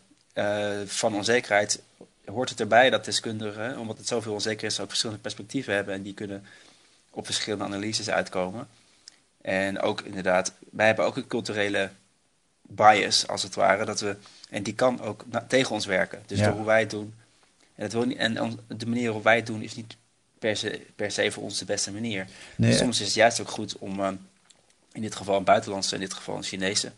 van 0.87 1.15
onzekerheid 1.15 1.83
hoort 2.25 2.49
het 2.49 2.61
erbij 2.61 2.91
dat 2.91 3.05
deskundigen, 3.05 3.79
omdat 3.79 3.99
het 3.99 4.09
zoveel 4.09 4.33
onzeker 4.33 4.67
is, 4.67 4.81
ook 4.81 4.89
verschillende 4.89 5.23
perspectieven 5.23 5.75
hebben 5.75 5.95
en 5.95 6.03
die 6.03 6.15
kunnen 6.15 6.45
op 7.11 7.25
verschillende 7.25 7.65
analyses 7.65 8.11
uitkomen. 8.11 8.69
En 9.41 9.81
ook 9.81 10.01
inderdaad, 10.01 10.53
wij 10.71 10.87
hebben 10.87 11.05
ook 11.05 11.17
een 11.17 11.27
culturele 11.27 11.91
bias, 12.69 13.27
als 13.27 13.43
het 13.43 13.55
ware, 13.55 13.85
dat 13.85 14.01
we, 14.01 14.17
en 14.51 14.63
die 14.63 14.75
kan 14.75 15.01
ook 15.01 15.25
tegen 15.49 15.75
ons 15.75 15.87
werken. 15.87 16.23
Dus 16.27 16.39
door 16.39 16.53
hoe 16.53 16.65
wij 16.65 16.81
het 16.81 16.91
doen. 16.91 17.15
En, 17.75 17.83
het 17.83 17.93
wil 17.93 18.05
niet, 18.05 18.19
en 18.19 18.59
de 18.67 18.87
manier 18.87 19.05
waarop 19.05 19.25
wij 19.25 19.37
het 19.37 19.47
doen 19.47 19.63
is 19.63 19.75
niet 19.75 19.97
per 20.39 20.57
se, 20.57 20.81
per 20.97 21.11
se 21.11 21.31
voor 21.31 21.43
ons 21.43 21.59
de 21.59 21.65
beste 21.65 21.93
manier. 21.93 22.27
Nee, 22.57 22.71
dus 22.71 22.79
soms 22.79 23.01
is 23.01 23.07
het 23.07 23.15
juist 23.15 23.41
ook 23.41 23.51
goed 23.51 23.79
om, 23.79 24.01
uh, 24.01 24.09
in 24.93 25.03
dit 25.03 25.15
geval 25.15 25.37
een 25.37 25.45
buitenlandse, 25.45 25.95
in 25.95 26.01
dit 26.01 26.15
geval 26.15 26.37
een 26.37 26.43
Chinese, 26.43 26.93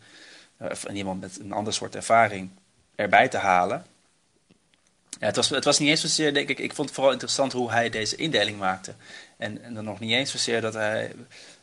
uh, 0.61 0.69
of 0.69 0.85
iemand 0.85 1.21
met 1.21 1.39
een 1.39 1.51
ander 1.51 1.73
soort 1.73 1.95
ervaring 1.95 2.49
erbij 2.95 3.27
te 3.27 3.37
halen. 3.37 3.85
Ja, 5.19 5.25
het, 5.25 5.35
was, 5.35 5.49
het 5.49 5.63
was 5.63 5.79
niet 5.79 5.89
eens 5.89 6.01
zozeer, 6.01 6.33
denk 6.33 6.49
ik, 6.49 6.59
ik 6.59 6.73
vond 6.73 6.87
het 6.87 6.95
vooral 6.95 7.13
interessant 7.13 7.53
hoe 7.53 7.71
hij 7.71 7.89
deze 7.89 8.15
indeling 8.15 8.57
maakte. 8.57 8.93
En, 9.37 9.63
en 9.63 9.73
dan 9.73 9.83
nog 9.83 9.99
niet 9.99 10.11
eens 10.11 10.31
zozeer 10.31 10.61
dat 10.61 10.73
hij, 10.73 11.11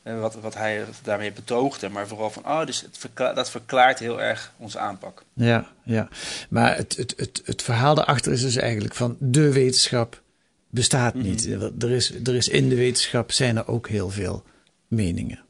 wat, 0.04 0.34
wat 0.34 0.54
hij 0.54 0.84
daarmee 1.02 1.32
betoogde, 1.32 1.88
maar 1.88 2.08
vooral 2.08 2.30
van, 2.30 2.44
oh, 2.46 2.66
dus 2.66 2.80
het 2.80 3.10
dat 3.14 3.50
verklaart 3.50 3.98
heel 3.98 4.22
erg 4.22 4.52
onze 4.56 4.78
aanpak. 4.78 5.24
Ja, 5.32 5.66
ja. 5.84 6.08
Maar 6.48 6.76
het, 6.76 6.96
het, 6.96 7.14
het, 7.16 7.42
het 7.44 7.62
verhaal 7.62 7.94
daarachter 7.94 8.32
is 8.32 8.40
dus 8.40 8.56
eigenlijk 8.56 8.94
van 8.94 9.16
de 9.18 9.52
wetenschap 9.52 10.22
bestaat 10.70 11.14
niet. 11.14 11.46
Mm 11.46 11.52
-hmm. 11.52 11.72
er, 11.78 11.90
is, 11.90 12.12
er 12.24 12.34
is 12.34 12.48
in 12.48 12.68
de 12.68 12.76
wetenschap 12.76 13.32
zijn 13.32 13.56
er 13.56 13.68
ook 13.68 13.88
heel 13.88 14.10
veel 14.10 14.42
meningen. 14.88 15.42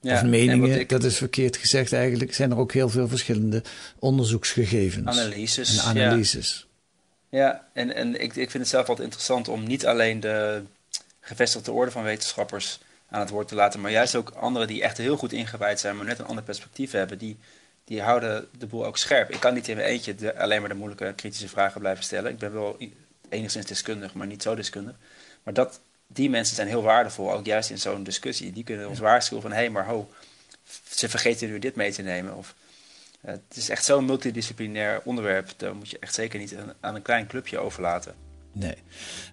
Ja, 0.00 0.14
of 0.14 0.22
meningen, 0.22 0.80
ik, 0.80 0.88
dat 0.88 1.04
is 1.04 1.16
verkeerd 1.16 1.56
gezegd 1.56 1.92
eigenlijk, 1.92 2.34
zijn 2.34 2.50
er 2.50 2.58
ook 2.58 2.72
heel 2.72 2.88
veel 2.88 3.08
verschillende 3.08 3.62
onderzoeksgegevens. 3.98 5.18
Analyses. 5.18 5.78
En 5.78 5.84
analyses. 5.84 6.60
Ja. 6.60 6.66
Ja, 7.30 7.68
en, 7.72 7.94
en 7.94 8.14
ik, 8.20 8.36
ik 8.36 8.50
vind 8.50 8.52
het 8.52 8.68
zelf 8.68 8.88
altijd 8.88 9.06
interessant 9.06 9.48
om 9.48 9.66
niet 9.66 9.86
alleen 9.86 10.20
de 10.20 10.62
gevestigde 11.20 11.72
orde 11.72 11.90
van 11.90 12.02
wetenschappers 12.02 12.80
aan 13.10 13.20
het 13.20 13.30
woord 13.30 13.48
te 13.48 13.54
laten, 13.54 13.80
maar 13.80 13.90
juist 13.90 14.14
ook 14.14 14.30
anderen 14.30 14.68
die 14.68 14.82
echt 14.82 14.98
heel 14.98 15.16
goed 15.16 15.32
ingewijd 15.32 15.80
zijn, 15.80 15.96
maar 15.96 16.04
net 16.04 16.18
een 16.18 16.26
ander 16.26 16.44
perspectief 16.44 16.90
hebben, 16.90 17.18
die, 17.18 17.38
die 17.84 18.02
houden 18.02 18.48
de 18.58 18.66
boel 18.66 18.86
ook 18.86 18.98
scherp. 18.98 19.30
Ik 19.30 19.40
kan 19.40 19.54
niet 19.54 19.68
in 19.68 19.76
mijn 19.76 19.88
eentje 19.88 20.14
de, 20.14 20.38
alleen 20.38 20.60
maar 20.60 20.68
de 20.68 20.74
moeilijke 20.74 21.12
kritische 21.16 21.48
vragen 21.48 21.80
blijven 21.80 22.04
stellen. 22.04 22.30
Ik 22.30 22.38
ben 22.38 22.52
wel 22.52 22.76
enigszins 23.28 23.66
deskundig, 23.66 24.14
maar 24.14 24.26
niet 24.26 24.42
zo 24.42 24.54
deskundig. 24.54 24.94
Maar 25.42 25.54
dat, 25.54 25.80
die 26.06 26.30
mensen 26.30 26.56
zijn 26.56 26.68
heel 26.68 26.82
waardevol, 26.82 27.32
ook 27.32 27.46
juist 27.46 27.70
in 27.70 27.78
zo'n 27.78 28.02
discussie. 28.02 28.52
Die 28.52 28.64
kunnen 28.64 28.88
ons 28.88 28.98
waarschuwen 28.98 29.42
van, 29.42 29.52
hé, 29.52 29.58
hey, 29.58 29.70
maar 29.70 29.86
ho, 29.86 30.10
ze 30.88 31.08
vergeten 31.08 31.48
nu 31.48 31.58
dit 31.58 31.74
mee 31.74 31.92
te 31.92 32.02
nemen. 32.02 32.34
Of 32.34 32.54
het 33.20 33.42
is 33.54 33.68
echt 33.68 33.84
zo'n 33.84 34.04
multidisciplinair 34.04 35.00
onderwerp. 35.04 35.50
Daar 35.56 35.74
moet 35.74 35.90
je 35.90 35.98
echt 35.98 36.14
zeker 36.14 36.38
niet 36.38 36.56
aan 36.80 36.94
een 36.94 37.02
klein 37.02 37.26
clubje 37.26 37.58
overlaten. 37.58 38.27
Nee. 38.58 38.74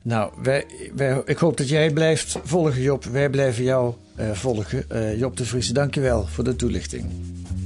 Nou, 0.02 0.32
wij, 0.44 0.66
wij, 0.96 1.22
ik 1.26 1.38
hoop 1.38 1.58
dat 1.58 1.70
jij 1.70 1.92
blijft 1.92 2.38
volgen, 2.44 2.82
Job. 2.82 3.04
Wij 3.04 3.30
blijven 3.30 3.64
jou 3.64 3.94
uh, 4.20 4.32
volgen. 4.32 4.86
Uh, 4.92 5.20
Job 5.20 5.38
de 5.38 5.46
Vries, 5.46 5.68
dankjewel 5.68 6.28
voor 6.28 6.44
de 6.44 6.56
toelichting. 6.56 7.06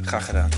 Graag 0.02 0.26
gedaan. 0.26 0.50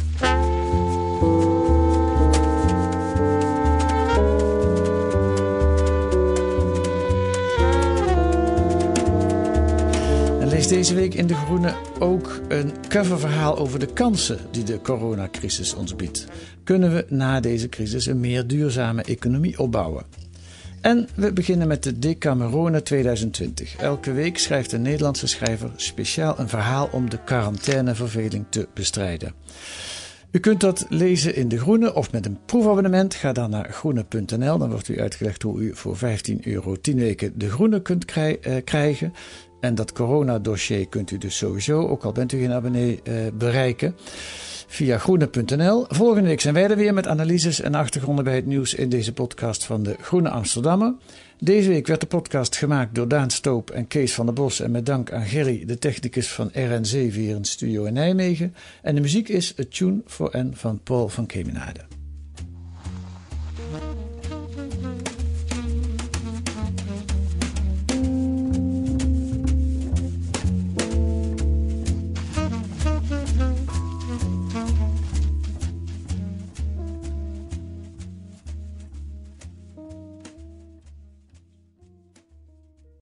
is 10.61 10.67
deze 10.67 10.93
week 10.93 11.13
in 11.13 11.27
De 11.27 11.35
Groene 11.35 11.73
ook 11.99 12.41
een 12.47 12.73
coververhaal 12.87 13.57
over 13.57 13.79
de 13.79 13.93
kansen 13.93 14.37
die 14.51 14.63
de 14.63 14.81
coronacrisis 14.81 15.73
ons 15.73 15.95
biedt. 15.95 16.27
Kunnen 16.63 16.93
we 16.93 17.05
na 17.09 17.39
deze 17.39 17.69
crisis 17.69 18.05
een 18.05 18.19
meer 18.19 18.47
duurzame 18.47 19.03
economie 19.03 19.59
opbouwen? 19.59 20.05
En 20.81 21.07
we 21.15 21.33
beginnen 21.33 21.67
met 21.67 21.83
de 21.83 21.99
Decamerone 21.99 22.81
2020. 22.81 23.75
Elke 23.75 24.11
week 24.11 24.37
schrijft 24.37 24.71
een 24.71 24.81
Nederlandse 24.81 25.27
schrijver 25.27 25.71
speciaal 25.75 26.39
een 26.39 26.49
verhaal 26.49 26.89
om 26.91 27.09
de 27.09 27.23
quarantaineverveling 27.23 28.45
te 28.49 28.67
bestrijden. 28.73 29.33
U 30.31 30.39
kunt 30.39 30.59
dat 30.59 30.85
lezen 30.89 31.35
in 31.35 31.47
De 31.47 31.59
Groene 31.59 31.93
of 31.93 32.11
met 32.11 32.25
een 32.25 32.39
proefabonnement. 32.45 33.15
Ga 33.15 33.33
dan 33.33 33.49
naar 33.49 33.73
groene.nl. 33.73 34.57
Dan 34.57 34.69
wordt 34.69 34.87
u 34.87 35.01
uitgelegd 35.01 35.41
hoe 35.41 35.61
u 35.61 35.75
voor 35.75 35.97
15 35.97 36.47
euro 36.47 36.75
10 36.75 36.97
weken 36.97 37.39
De 37.39 37.49
Groene 37.49 37.81
kunt 37.81 38.05
krijgen. 38.63 39.13
En 39.61 39.75
dat 39.75 39.91
coronadossier 39.91 40.87
kunt 40.87 41.11
u 41.11 41.17
dus 41.17 41.37
sowieso, 41.37 41.87
ook 41.87 42.03
al 42.03 42.11
bent 42.11 42.31
u 42.31 42.39
geen 42.39 42.51
abonnee, 42.51 42.99
uh, 43.03 43.15
bereiken 43.33 43.95
via 44.67 44.97
groene.nl. 44.97 45.85
Volgende 45.87 46.27
week 46.27 46.41
zijn 46.41 46.53
wij 46.53 46.69
er 46.69 46.75
weer 46.75 46.93
met 46.93 47.07
analyses 47.07 47.61
en 47.61 47.75
achtergronden 47.75 48.23
bij 48.23 48.35
het 48.35 48.45
nieuws 48.45 48.73
in 48.73 48.89
deze 48.89 49.13
podcast 49.13 49.63
van 49.63 49.83
de 49.83 49.95
Groene 50.01 50.29
Amsterdammer. 50.29 50.93
Deze 51.39 51.69
week 51.69 51.87
werd 51.87 52.01
de 52.01 52.07
podcast 52.07 52.55
gemaakt 52.55 52.95
door 52.95 53.07
Daan 53.07 53.29
Stoop 53.29 53.69
en 53.69 53.87
Kees 53.87 54.13
van 54.13 54.25
der 54.25 54.35
Bos 54.35 54.59
en 54.59 54.71
met 54.71 54.85
dank 54.85 55.11
aan 55.11 55.25
Gerry, 55.25 55.65
de 55.65 55.77
technicus 55.77 56.31
van 56.31 56.51
RN7 56.51 56.91
hier 56.91 57.35
in 57.35 57.45
studio 57.45 57.83
in 57.83 57.93
Nijmegen. 57.93 58.55
En 58.81 58.95
de 58.95 59.01
muziek 59.01 59.29
is 59.29 59.59
A 59.59 59.63
Tune 59.69 60.01
for 60.05 60.37
N 60.37 60.51
van 60.53 60.79
Paul 60.83 61.09
van 61.09 61.25
Kemenade. 61.25 62.00